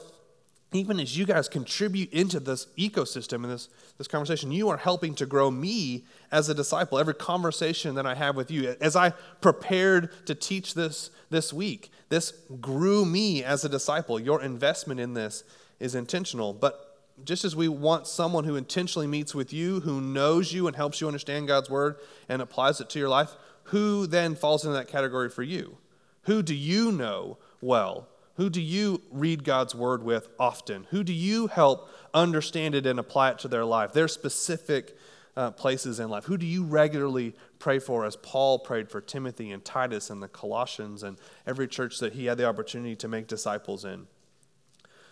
even 0.75 0.99
as 0.99 1.17
you 1.17 1.25
guys 1.25 1.47
contribute 1.47 2.11
into 2.11 2.39
this 2.39 2.67
ecosystem 2.77 3.43
and 3.43 3.51
this, 3.51 3.69
this 3.97 4.07
conversation, 4.07 4.51
you 4.51 4.69
are 4.69 4.77
helping 4.77 5.13
to 5.15 5.25
grow 5.25 5.51
me 5.51 6.05
as 6.31 6.49
a 6.49 6.53
disciple. 6.53 6.97
Every 6.97 7.13
conversation 7.13 7.95
that 7.95 8.05
I 8.05 8.15
have 8.15 8.35
with 8.35 8.49
you, 8.49 8.75
as 8.81 8.95
I 8.95 9.11
prepared 9.41 10.09
to 10.27 10.35
teach 10.35 10.73
this 10.73 11.11
this 11.29 11.51
week, 11.53 11.91
this 12.09 12.31
grew 12.59 13.05
me 13.05 13.43
as 13.43 13.63
a 13.65 13.69
disciple. 13.69 14.19
Your 14.19 14.41
investment 14.41 14.99
in 14.99 15.13
this 15.13 15.43
is 15.79 15.95
intentional. 15.95 16.53
But 16.53 16.95
just 17.23 17.45
as 17.45 17.55
we 17.55 17.67
want 17.67 18.07
someone 18.07 18.43
who 18.43 18.55
intentionally 18.55 19.07
meets 19.07 19.33
with 19.33 19.53
you, 19.53 19.81
who 19.81 20.01
knows 20.01 20.51
you 20.51 20.67
and 20.67 20.75
helps 20.75 20.99
you 20.99 21.07
understand 21.07 21.47
God's 21.47 21.69
word 21.69 21.97
and 22.27 22.41
applies 22.41 22.81
it 22.81 22.89
to 22.91 22.99
your 22.99 23.09
life, 23.09 23.31
who 23.65 24.07
then 24.07 24.35
falls 24.35 24.65
into 24.65 24.77
that 24.77 24.87
category 24.87 25.29
for 25.29 25.43
you? 25.43 25.77
Who 26.23 26.43
do 26.43 26.55
you 26.55 26.91
know 26.91 27.37
well? 27.61 28.07
Who 28.35 28.49
do 28.49 28.61
you 28.61 29.01
read 29.11 29.43
God's 29.43 29.73
word 29.73 30.03
with 30.03 30.27
often? 30.39 30.87
Who 30.91 31.03
do 31.03 31.13
you 31.13 31.47
help 31.47 31.89
understand 32.13 32.75
it 32.75 32.85
and 32.85 32.99
apply 32.99 33.31
it 33.31 33.39
to 33.39 33.47
their 33.47 33.63
life, 33.63 33.93
their 33.93 34.09
specific 34.09 34.97
uh, 35.37 35.51
places 35.51 35.99
in 35.99 36.09
life? 36.09 36.25
Who 36.25 36.37
do 36.37 36.45
you 36.45 36.63
regularly 36.63 37.33
pray 37.59 37.79
for, 37.79 38.05
as 38.05 38.17
Paul 38.17 38.59
prayed 38.59 38.89
for 38.89 38.99
Timothy 38.99 39.51
and 39.51 39.63
Titus 39.63 40.09
and 40.09 40.21
the 40.21 40.27
Colossians 40.27 41.01
and 41.01 41.17
every 41.47 41.67
church 41.67 41.99
that 41.99 42.13
he 42.13 42.25
had 42.25 42.37
the 42.37 42.45
opportunity 42.45 42.95
to 42.97 43.07
make 43.07 43.27
disciples 43.27 43.85
in? 43.85 44.07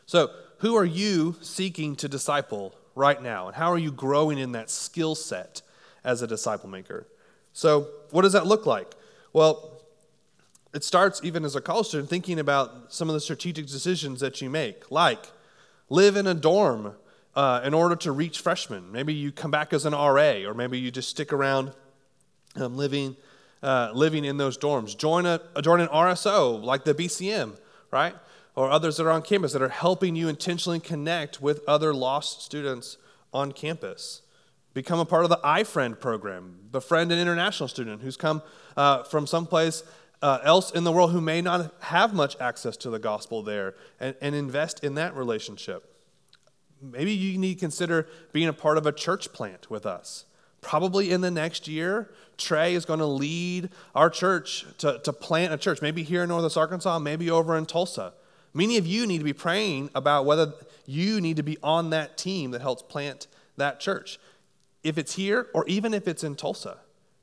So, 0.05 0.31
who 0.57 0.75
are 0.75 0.85
you 0.85 1.37
seeking 1.41 1.95
to 1.97 2.09
disciple 2.09 2.75
right 2.93 3.21
now? 3.21 3.47
And 3.47 3.55
how 3.55 3.71
are 3.71 3.77
you 3.77 3.91
growing 3.91 4.37
in 4.37 4.51
that 4.51 4.69
skill 4.69 5.15
set 5.15 5.61
as 6.03 6.21
a 6.21 6.27
disciple 6.27 6.69
maker? 6.69 7.07
So, 7.53 7.87
what 8.11 8.23
does 8.23 8.33
that 8.33 8.45
look 8.45 8.65
like? 8.65 8.95
Well, 9.31 9.82
it 10.73 10.83
starts 10.83 11.21
even 11.23 11.45
as 11.45 11.55
a 11.55 11.61
college 11.61 11.87
student 11.87 12.09
thinking 12.09 12.39
about 12.39 12.91
some 12.91 13.09
of 13.09 13.13
the 13.13 13.19
strategic 13.19 13.67
decisions 13.67 14.19
that 14.21 14.41
you 14.41 14.49
make, 14.49 14.89
like 14.91 15.31
live 15.89 16.15
in 16.15 16.25
a 16.25 16.33
dorm 16.33 16.95
uh, 17.35 17.61
in 17.63 17.73
order 17.73 17.95
to 17.95 18.11
reach 18.11 18.39
freshmen. 18.39 18.91
Maybe 18.91 19.13
you 19.13 19.31
come 19.31 19.51
back 19.51 19.71
as 19.73 19.85
an 19.85 19.93
RA, 19.93 20.43
or 20.45 20.53
maybe 20.53 20.79
you 20.79 20.91
just 20.91 21.09
stick 21.09 21.31
around 21.31 21.71
um, 22.55 22.75
living, 22.75 23.15
uh, 23.61 23.91
living 23.93 24.25
in 24.25 24.37
those 24.37 24.57
dorms. 24.57 24.97
Join, 24.97 25.25
a, 25.25 25.41
join 25.61 25.79
an 25.79 25.87
RSO 25.89 26.63
like 26.63 26.83
the 26.85 26.93
BCM, 26.93 27.53
right? 27.91 28.15
Or 28.55 28.69
others 28.69 28.97
that 28.97 29.05
are 29.05 29.11
on 29.11 29.21
campus 29.21 29.53
that 29.53 29.61
are 29.61 29.69
helping 29.69 30.15
you 30.15 30.27
intentionally 30.27 30.79
connect 30.79 31.41
with 31.41 31.61
other 31.67 31.93
lost 31.93 32.41
students 32.41 32.97
on 33.31 33.51
campus. 33.51 34.21
Become 34.73 34.99
a 34.99 35.05
part 35.05 35.23
of 35.23 35.29
the 35.29 35.37
iFriend 35.37 35.99
program, 35.99 36.57
befriend 36.71 37.11
an 37.11 37.19
international 37.19 37.69
student 37.69 38.01
who's 38.01 38.17
come 38.17 38.41
uh, 38.75 39.03
from 39.03 39.27
someplace 39.27 39.83
uh, 40.23 40.39
else 40.41 40.71
in 40.71 40.85
the 40.85 40.91
world 40.91 41.11
who 41.11 41.19
may 41.19 41.41
not 41.41 41.75
have 41.81 42.13
much 42.13 42.37
access 42.39 42.77
to 42.77 42.89
the 42.89 42.97
gospel 42.97 43.43
there 43.43 43.75
and, 43.99 44.15
and 44.21 44.33
invest 44.33 44.81
in 44.81 44.95
that 44.95 45.13
relationship. 45.15 45.93
Maybe 46.81 47.11
you 47.11 47.37
need 47.37 47.55
to 47.55 47.59
consider 47.59 48.07
being 48.31 48.47
a 48.47 48.53
part 48.53 48.77
of 48.77 48.85
a 48.85 48.93
church 48.93 49.33
plant 49.33 49.69
with 49.69 49.85
us. 49.85 50.23
Probably 50.61 51.11
in 51.11 51.19
the 51.19 51.29
next 51.29 51.67
year, 51.67 52.09
Trey 52.37 52.73
is 52.73 52.85
going 52.85 52.99
to 52.99 53.05
lead 53.05 53.69
our 53.93 54.09
church 54.09 54.65
to, 54.77 54.99
to 54.99 55.11
plant 55.11 55.53
a 55.53 55.57
church, 55.57 55.81
maybe 55.81 56.03
here 56.03 56.23
in 56.23 56.29
Northwest 56.29 56.55
Arkansas, 56.55 56.99
maybe 56.99 57.29
over 57.29 57.57
in 57.57 57.65
Tulsa. 57.65 58.13
Many 58.53 58.77
of 58.77 58.87
you 58.87 59.05
need 59.05 59.17
to 59.17 59.23
be 59.25 59.33
praying 59.33 59.89
about 59.93 60.25
whether 60.25 60.53
you 60.85 61.19
need 61.19 61.35
to 61.35 61.43
be 61.43 61.57
on 61.61 61.89
that 61.89 62.17
team 62.17 62.51
that 62.51 62.61
helps 62.61 62.81
plant 62.81 63.27
that 63.57 63.81
church. 63.81 64.19
If 64.85 64.97
it's 64.97 65.15
here 65.15 65.47
or 65.53 65.65
even 65.67 65.93
if 65.93 66.07
it's 66.07 66.23
in 66.23 66.35
Tulsa. 66.35 66.77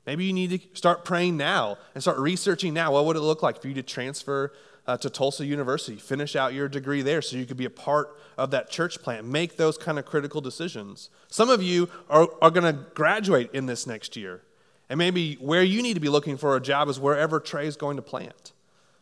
Maybe 0.05 0.25
you 0.25 0.33
need 0.33 0.49
to 0.49 0.59
start 0.77 1.05
praying 1.05 1.37
now 1.37 1.77
and 1.93 2.01
start 2.01 2.17
researching 2.17 2.73
now. 2.73 2.93
What 2.93 3.05
would 3.05 3.15
it 3.15 3.21
look 3.21 3.43
like 3.43 3.61
for 3.61 3.67
you 3.67 3.75
to 3.75 3.83
transfer 3.83 4.51
uh, 4.87 4.97
to 4.97 5.09
Tulsa 5.09 5.45
University, 5.45 5.97
finish 5.97 6.35
out 6.35 6.53
your 6.53 6.67
degree 6.67 7.03
there 7.03 7.21
so 7.21 7.37
you 7.37 7.45
could 7.45 7.57
be 7.57 7.65
a 7.65 7.69
part 7.69 8.17
of 8.37 8.49
that 8.51 8.69
church 8.69 8.99
plant? 9.01 9.27
Make 9.27 9.57
those 9.57 9.77
kind 9.77 9.99
of 9.99 10.05
critical 10.05 10.41
decisions. 10.41 11.09
Some 11.27 11.49
of 11.49 11.61
you 11.61 11.87
are, 12.09 12.27
are 12.41 12.49
going 12.49 12.75
to 12.75 12.83
graduate 12.95 13.51
in 13.53 13.67
this 13.67 13.85
next 13.85 14.15
year. 14.15 14.41
And 14.89 14.97
maybe 14.97 15.35
where 15.35 15.63
you 15.63 15.81
need 15.81 15.93
to 15.93 15.99
be 15.99 16.09
looking 16.09 16.35
for 16.35 16.57
a 16.57 16.59
job 16.59 16.89
is 16.89 16.99
wherever 16.99 17.39
Trey 17.39 17.67
is 17.67 17.77
going 17.77 17.95
to 17.95 18.01
plant, 18.01 18.51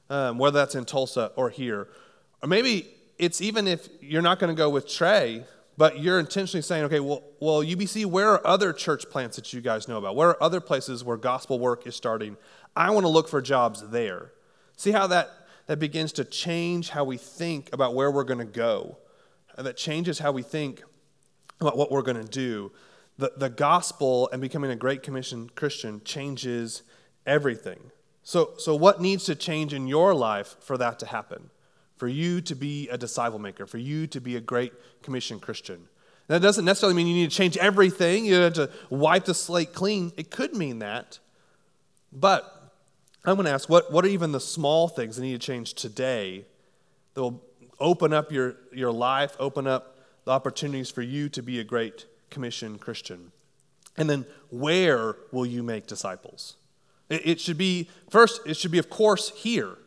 um, 0.10 0.38
whether 0.38 0.60
that's 0.60 0.76
in 0.76 0.86
Tulsa 0.86 1.32
or 1.36 1.50
here. 1.50 1.88
Or 2.44 2.48
maybe 2.48 2.94
it's 3.18 3.42
even 3.42 3.68
if 3.68 3.88
you're 4.02 4.22
not 4.22 4.38
going 4.38 4.54
to 4.54 4.58
go 4.58 4.70
with 4.70 4.88
Trey, 4.88 5.46
but 5.80 5.98
you're 5.98 6.20
intentionally 6.20 6.62
saying, 6.62 6.84
okay, 6.84 7.00
well, 7.00 7.24
well, 7.39 7.63
UBC, 7.63 8.06
where 8.06 8.32
are 8.32 8.46
other 8.46 8.74
church 8.74 9.10
plants 9.10 9.38
that 9.38 9.54
you 9.54 9.62
guys 9.62 9.88
know 9.88 9.98
about? 9.98 10.13
Where 10.13 10.28
are 10.28 10.44
other 10.44 10.60
places 10.60 11.06
where 11.06 11.15
gospel 11.15 11.58
work 11.58 11.88
is 11.88 11.96
starting? 11.96 12.36
I 12.76 12.92
want 12.92 13.06
to 13.06 13.08
look 13.08 13.30
for 13.30 13.42
jobs 13.42 13.88
there. 13.88 14.34
See 14.76 14.92
how 14.92 15.08
that, 15.08 15.32
that 15.68 15.80
begins 15.80 16.12
to 16.13 16.26
change 16.26 16.89
how 16.89 17.06
we 17.06 17.15
think 17.15 17.70
about 17.72 17.96
where 17.96 18.12
we're 18.12 18.26
going 18.26 18.39
to 18.39 18.46
go. 18.46 18.98
And 19.56 19.65
that 19.65 19.78
changes 19.78 20.20
how 20.20 20.34
we 20.34 20.42
think 20.42 20.84
about 21.62 21.78
what 21.78 21.94
we're 21.94 22.02
going 22.02 22.22
to 22.22 22.30
do. 22.30 22.74
The, 23.18 23.32
the 23.38 23.50
gospel 23.50 24.30
and 24.34 24.42
becoming 24.42 24.72
a 24.72 24.76
Great 24.76 25.02
Commission 25.02 25.50
Christian 25.56 26.02
changes 26.04 26.84
everything. 27.26 27.92
So, 28.22 28.52
so, 28.58 28.76
what 28.76 29.00
needs 29.00 29.24
to 29.26 29.34
change 29.36 29.74
in 29.74 29.88
your 29.88 30.13
life 30.13 30.58
for 30.60 30.78
that 30.78 31.00
to 31.00 31.06
happen? 31.06 31.52
For 32.00 32.08
you 32.08 32.40
to 32.40 32.56
be 32.56 32.88
a 32.90 32.98
disciple 32.98 33.40
maker, 33.40 33.68
for 33.68 33.78
you 33.78 34.08
to 34.08 34.22
be 34.22 34.38
a 34.38 34.42
great 34.42 34.72
commission 35.04 35.38
Christian. 35.40 35.90
that 36.28 36.42
doesn't 36.42 36.64
necessarily 36.64 36.96
mean 36.96 37.08
you 37.08 37.14
need 37.14 37.30
to 37.30 37.36
change 37.36 37.58
everything, 37.58 38.26
you 38.26 38.36
don't 38.36 38.56
have 38.56 38.70
to 38.70 38.72
wipe 38.90 39.26
the 39.26 39.34
slate 39.34 39.74
clean. 39.74 40.14
It 40.16 40.32
could 40.32 40.56
mean 40.56 40.80
that. 40.80 41.20
But 42.14 42.72
I'm 43.26 43.36
going 43.36 43.46
to 43.46 43.52
ask 43.52 43.68
what, 43.68 43.92
what 43.92 44.06
are 44.06 44.08
even 44.08 44.32
the 44.32 44.40
small 44.40 44.88
things 44.88 45.18
that 45.18 45.24
need 45.24 45.40
to 45.40 45.46
change 45.46 45.74
today 45.74 46.46
that 47.14 47.22
will 47.22 47.44
open 47.82 48.14
up 48.14 48.32
your, 48.32 48.56
your 48.72 48.92
life, 48.92 49.36
open 49.38 49.68
up 49.68 49.98
the 50.24 50.32
opportunities 50.32 50.90
for 50.90 51.02
you 51.02 51.28
to 51.30 51.44
be 51.44 51.60
a 51.60 51.66
great 51.66 52.06
commission 52.30 52.80
Christian? 52.80 53.34
And 53.98 54.10
then 54.10 54.26
where 54.50 55.18
will 55.34 55.46
you 55.46 55.64
make 55.64 55.86
disciples? 55.86 56.56
It, 57.10 57.28
it 57.28 57.42
should 57.42 57.58
be, 57.58 57.90
first, 58.10 58.40
it 58.46 58.56
should 58.56 58.72
be, 58.72 58.80
of 58.80 58.90
course, 58.90 59.34
here. 59.36 59.79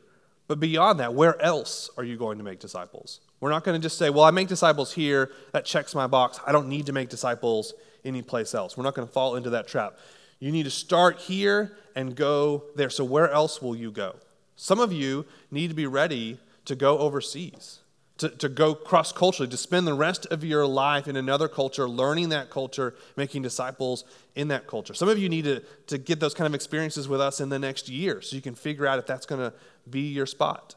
But 0.53 0.61
beyond 0.61 1.01
that, 1.01 1.15
where 1.15 1.41
else 1.41 1.89
are 1.97 2.05
you 2.05 2.19
going 2.19 2.37
to 2.37 2.45
make 2.45 2.59
disciples? 2.59 3.21
We're 3.41 3.49
not 3.49 3.65
going 3.65 3.81
to 3.81 3.83
just 3.83 3.97
say, 3.97 4.11
well, 4.11 4.25
I 4.25 4.31
make 4.33 4.49
disciples 4.49 4.93
here, 4.93 5.31
that 5.53 5.65
checks 5.65 5.95
my 5.95 6.07
box. 6.07 6.39
I 6.47 6.53
don't 6.53 6.69
need 6.69 6.85
to 6.85 6.93
make 6.93 7.09
disciples 7.09 7.73
anyplace 8.05 8.55
else. 8.55 8.77
We're 8.77 8.85
not 8.85 8.95
going 8.95 9.09
to 9.09 9.15
fall 9.15 9.37
into 9.37 9.49
that 9.49 9.67
trap. 9.67 9.97
You 10.41 10.53
need 10.53 10.65
to 10.65 10.71
start 10.71 11.21
here 11.21 11.73
and 11.97 12.15
go 12.15 12.65
there. 12.77 12.91
So, 12.91 13.03
where 13.03 13.31
else 13.31 13.63
will 13.63 13.75
you 13.75 13.91
go? 13.91 14.17
Some 14.55 14.79
of 14.79 14.93
you 14.93 15.25
need 15.51 15.69
to 15.69 15.75
be 15.75 15.87
ready 15.87 16.39
to 16.67 16.77
go 16.77 16.99
overseas, 16.99 17.79
to, 18.23 18.29
to 18.29 18.49
go 18.49 18.73
cross 18.73 19.13
culturally, 19.13 19.51
to 19.51 19.57
spend 19.57 19.85
the 19.85 19.95
rest 19.95 20.27
of 20.27 20.45
your 20.45 20.65
life 20.65 21.09
in 21.09 21.17
another 21.17 21.49
culture, 21.49 21.89
learning 21.89 22.29
that 22.29 22.51
culture, 22.51 22.95
making 23.17 23.43
disciples 23.43 24.05
in 24.37 24.47
that 24.47 24.69
culture. 24.69 24.95
Some 24.95 25.09
of 25.09 25.19
you 25.19 25.29
need 25.29 25.43
to, 25.43 25.61
to 25.89 25.99
get 25.99 26.21
those 26.21 26.33
kind 26.33 26.47
of 26.47 26.55
experiences 26.55 27.09
with 27.09 27.21
us 27.21 27.41
in 27.41 27.49
the 27.49 27.59
next 27.59 27.89
year 27.89 28.23
so 28.23 28.37
you 28.37 28.43
can 28.43 28.55
figure 28.55 28.87
out 28.87 29.01
if 29.01 29.07
that's 29.07 29.27
going 29.27 29.41
to 29.41 29.53
be 29.91 30.03
your 30.03 30.27
spot. 30.27 30.77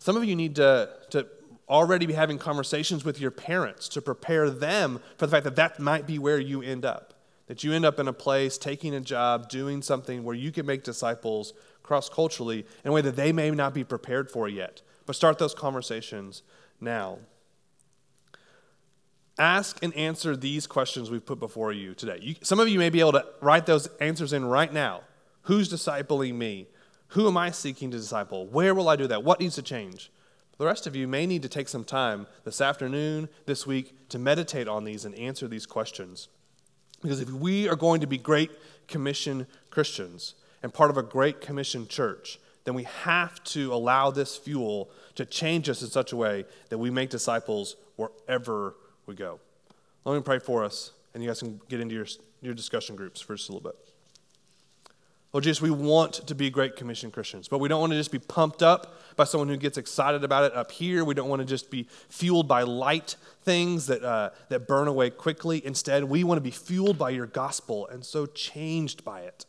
Some 0.00 0.18
of 0.18 0.24
you 0.24 0.36
need 0.36 0.56
to, 0.56 0.90
to 1.10 1.26
already 1.66 2.04
be 2.04 2.12
having 2.12 2.36
conversations 2.36 3.06
with 3.06 3.18
your 3.22 3.30
parents 3.30 3.88
to 3.88 4.02
prepare 4.02 4.50
them 4.50 5.00
for 5.16 5.24
the 5.26 5.30
fact 5.30 5.44
that 5.44 5.56
that 5.56 5.80
might 5.80 6.06
be 6.06 6.18
where 6.18 6.38
you 6.38 6.60
end 6.60 6.84
up. 6.84 7.14
That 7.46 7.64
you 7.64 7.72
end 7.72 7.86
up 7.86 7.98
in 7.98 8.06
a 8.06 8.12
place, 8.12 8.58
taking 8.58 8.94
a 8.94 9.00
job, 9.00 9.48
doing 9.48 9.80
something 9.80 10.24
where 10.24 10.34
you 10.34 10.52
can 10.52 10.66
make 10.66 10.84
disciples 10.84 11.54
cross 11.82 12.10
culturally 12.10 12.66
in 12.84 12.90
a 12.90 12.92
way 12.92 13.00
that 13.00 13.16
they 13.16 13.32
may 13.32 13.50
not 13.50 13.72
be 13.72 13.82
prepared 13.82 14.30
for 14.30 14.46
yet. 14.46 14.82
But 15.06 15.16
start 15.16 15.38
those 15.38 15.54
conversations 15.54 16.42
now. 16.80 17.18
Ask 19.38 19.82
and 19.82 19.94
answer 19.94 20.34
these 20.34 20.66
questions 20.66 21.10
we've 21.10 21.24
put 21.24 21.38
before 21.38 21.72
you 21.72 21.94
today. 21.94 22.18
You, 22.22 22.34
some 22.42 22.58
of 22.58 22.68
you 22.68 22.78
may 22.78 22.88
be 22.88 23.00
able 23.00 23.12
to 23.12 23.26
write 23.40 23.66
those 23.66 23.86
answers 24.00 24.32
in 24.32 24.46
right 24.46 24.72
now. 24.72 25.02
Who's 25.42 25.70
discipling 25.70 26.34
me? 26.34 26.68
Who 27.08 27.28
am 27.28 27.36
I 27.36 27.50
seeking 27.50 27.90
to 27.90 27.98
disciple? 27.98 28.46
Where 28.46 28.74
will 28.74 28.88
I 28.88 28.96
do 28.96 29.06
that? 29.08 29.22
What 29.22 29.40
needs 29.40 29.54
to 29.56 29.62
change? 29.62 30.10
The 30.58 30.64
rest 30.64 30.86
of 30.86 30.96
you 30.96 31.06
may 31.06 31.26
need 31.26 31.42
to 31.42 31.48
take 31.50 31.68
some 31.68 31.84
time 31.84 32.26
this 32.44 32.62
afternoon, 32.62 33.28
this 33.44 33.66
week, 33.66 34.08
to 34.08 34.18
meditate 34.18 34.68
on 34.68 34.84
these 34.84 35.04
and 35.04 35.14
answer 35.14 35.46
these 35.46 35.66
questions. 35.66 36.28
Because 37.02 37.20
if 37.20 37.30
we 37.30 37.68
are 37.68 37.76
going 37.76 38.00
to 38.00 38.06
be 38.06 38.16
great 38.16 38.50
commission 38.88 39.46
Christians 39.68 40.34
and 40.62 40.72
part 40.72 40.90
of 40.90 40.96
a 40.96 41.02
great 41.02 41.42
commission 41.42 41.86
church, 41.86 42.38
then 42.64 42.74
we 42.74 42.84
have 42.84 43.42
to 43.44 43.72
allow 43.72 44.10
this 44.10 44.36
fuel 44.36 44.90
to 45.16 45.24
change 45.24 45.68
us 45.68 45.82
in 45.82 45.88
such 45.88 46.12
a 46.12 46.16
way 46.16 46.44
that 46.68 46.78
we 46.78 46.90
make 46.90 47.10
disciples 47.10 47.76
wherever 47.96 48.76
we 49.06 49.14
go. 49.14 49.40
Let 50.04 50.14
me 50.14 50.22
pray 50.22 50.38
for 50.38 50.62
us, 50.64 50.92
and 51.14 51.22
you 51.22 51.28
guys 51.28 51.40
can 51.40 51.60
get 51.68 51.80
into 51.80 51.94
your, 51.94 52.06
your 52.40 52.54
discussion 52.54 52.94
groups 52.94 53.20
for 53.20 53.34
just 53.34 53.48
a 53.48 53.52
little 53.52 53.68
bit. 53.68 53.76
Lord 55.32 55.44
Jesus, 55.44 55.60
we 55.60 55.70
want 55.70 56.14
to 56.28 56.34
be 56.34 56.48
great 56.48 56.76
commission 56.76 57.10
Christians, 57.10 57.48
but 57.48 57.58
we 57.58 57.68
don't 57.68 57.80
want 57.80 57.92
to 57.92 57.98
just 57.98 58.12
be 58.12 58.18
pumped 58.18 58.62
up 58.62 58.94
by 59.16 59.24
someone 59.24 59.48
who 59.48 59.56
gets 59.56 59.76
excited 59.76 60.24
about 60.24 60.44
it 60.44 60.54
up 60.54 60.70
here. 60.70 61.04
We 61.04 61.14
don't 61.14 61.28
want 61.28 61.40
to 61.40 61.46
just 61.46 61.70
be 61.70 61.88
fueled 62.08 62.48
by 62.48 62.62
light 62.62 63.16
things 63.42 63.86
that, 63.88 64.02
uh, 64.02 64.30
that 64.48 64.66
burn 64.66 64.88
away 64.88 65.10
quickly. 65.10 65.64
Instead, 65.66 66.04
we 66.04 66.24
want 66.24 66.38
to 66.38 66.42
be 66.42 66.50
fueled 66.50 66.96
by 66.96 67.10
your 67.10 67.26
gospel 67.26 67.86
and 67.88 68.04
so 68.04 68.24
changed 68.26 69.04
by 69.04 69.22
it 69.22 69.44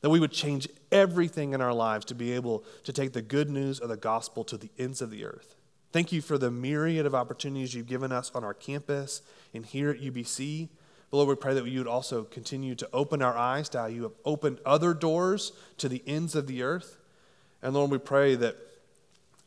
that 0.00 0.10
we 0.10 0.20
would 0.20 0.32
change 0.32 0.68
everything 0.90 1.52
in 1.52 1.60
our 1.60 1.74
lives 1.74 2.04
to 2.06 2.14
be 2.14 2.32
able 2.32 2.64
to 2.84 2.92
take 2.92 3.12
the 3.12 3.22
good 3.22 3.50
news 3.50 3.78
of 3.78 3.88
the 3.88 3.96
gospel 3.96 4.44
to 4.44 4.56
the 4.56 4.70
ends 4.78 5.02
of 5.02 5.10
the 5.10 5.24
earth. 5.24 5.56
Thank 5.92 6.12
you 6.12 6.22
for 6.22 6.38
the 6.38 6.50
myriad 6.50 7.04
of 7.04 7.14
opportunities 7.14 7.74
you've 7.74 7.86
given 7.86 8.12
us 8.12 8.30
on 8.34 8.44
our 8.44 8.54
campus 8.54 9.22
and 9.52 9.66
here 9.66 9.90
at 9.90 10.00
UBC. 10.00 10.68
But 11.10 11.16
Lord, 11.16 11.28
we 11.28 11.34
pray 11.34 11.54
that 11.54 11.66
you 11.66 11.80
would 11.80 11.88
also 11.88 12.22
continue 12.22 12.74
to 12.76 12.88
open 12.92 13.20
our 13.22 13.36
eyes 13.36 13.68
to 13.70 13.80
how 13.80 13.86
you 13.86 14.04
have 14.04 14.12
opened 14.24 14.60
other 14.64 14.94
doors 14.94 15.52
to 15.78 15.88
the 15.88 16.02
ends 16.06 16.34
of 16.34 16.46
the 16.46 16.62
earth. 16.62 16.98
And 17.60 17.74
Lord, 17.74 17.90
we 17.90 17.98
pray 17.98 18.36
that 18.36 18.56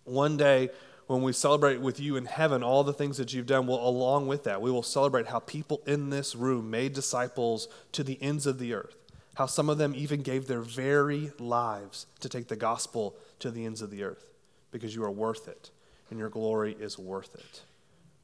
one 0.03 0.35
day 0.35 0.69
when 1.07 1.21
we 1.21 1.31
celebrate 1.31 1.79
with 1.79 1.99
you 1.99 2.15
in 2.17 2.25
heaven 2.25 2.61
all 2.61 2.83
the 2.83 2.93
things 2.93 3.17
that 3.17 3.33
you've 3.33 3.45
done, 3.45 3.65
well, 3.65 3.79
along 3.79 4.27
with 4.27 4.43
that, 4.43 4.61
we 4.61 4.69
will 4.69 4.83
celebrate 4.83 5.27
how 5.27 5.39
people 5.39 5.81
in 5.87 6.09
this 6.09 6.35
room 6.35 6.69
made 6.69 6.93
disciples 6.93 7.69
to 7.93 8.03
the 8.03 8.21
ends 8.21 8.45
of 8.45 8.59
the 8.59 8.73
earth 8.73 9.02
how 9.35 9.45
some 9.45 9.69
of 9.69 9.77
them 9.77 9.93
even 9.95 10.21
gave 10.21 10.47
their 10.47 10.61
very 10.61 11.31
lives 11.39 12.05
to 12.19 12.29
take 12.29 12.47
the 12.47 12.55
gospel 12.55 13.15
to 13.39 13.49
the 13.49 13.65
ends 13.65 13.81
of 13.81 13.89
the 13.89 14.03
earth 14.03 14.25
because 14.71 14.95
you 14.95 15.03
are 15.03 15.11
worth 15.11 15.47
it 15.47 15.71
and 16.09 16.19
your 16.19 16.29
glory 16.29 16.75
is 16.79 16.99
worth 16.99 17.33
it. 17.35 17.61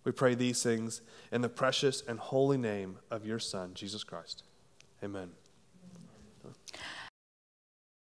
We 0.04 0.12
pray 0.12 0.36
these 0.36 0.64
things 0.64 1.02
in 1.32 1.42
the 1.42 1.50
precious 1.50 2.04
and 2.08 2.20
holy 2.20 2.58
name 2.58 2.98
of 3.12 3.26
your 3.26 3.40
Son, 3.40 3.72
Jesus 3.74 4.04
Christ. 4.04 4.44
Amen. 5.04 5.30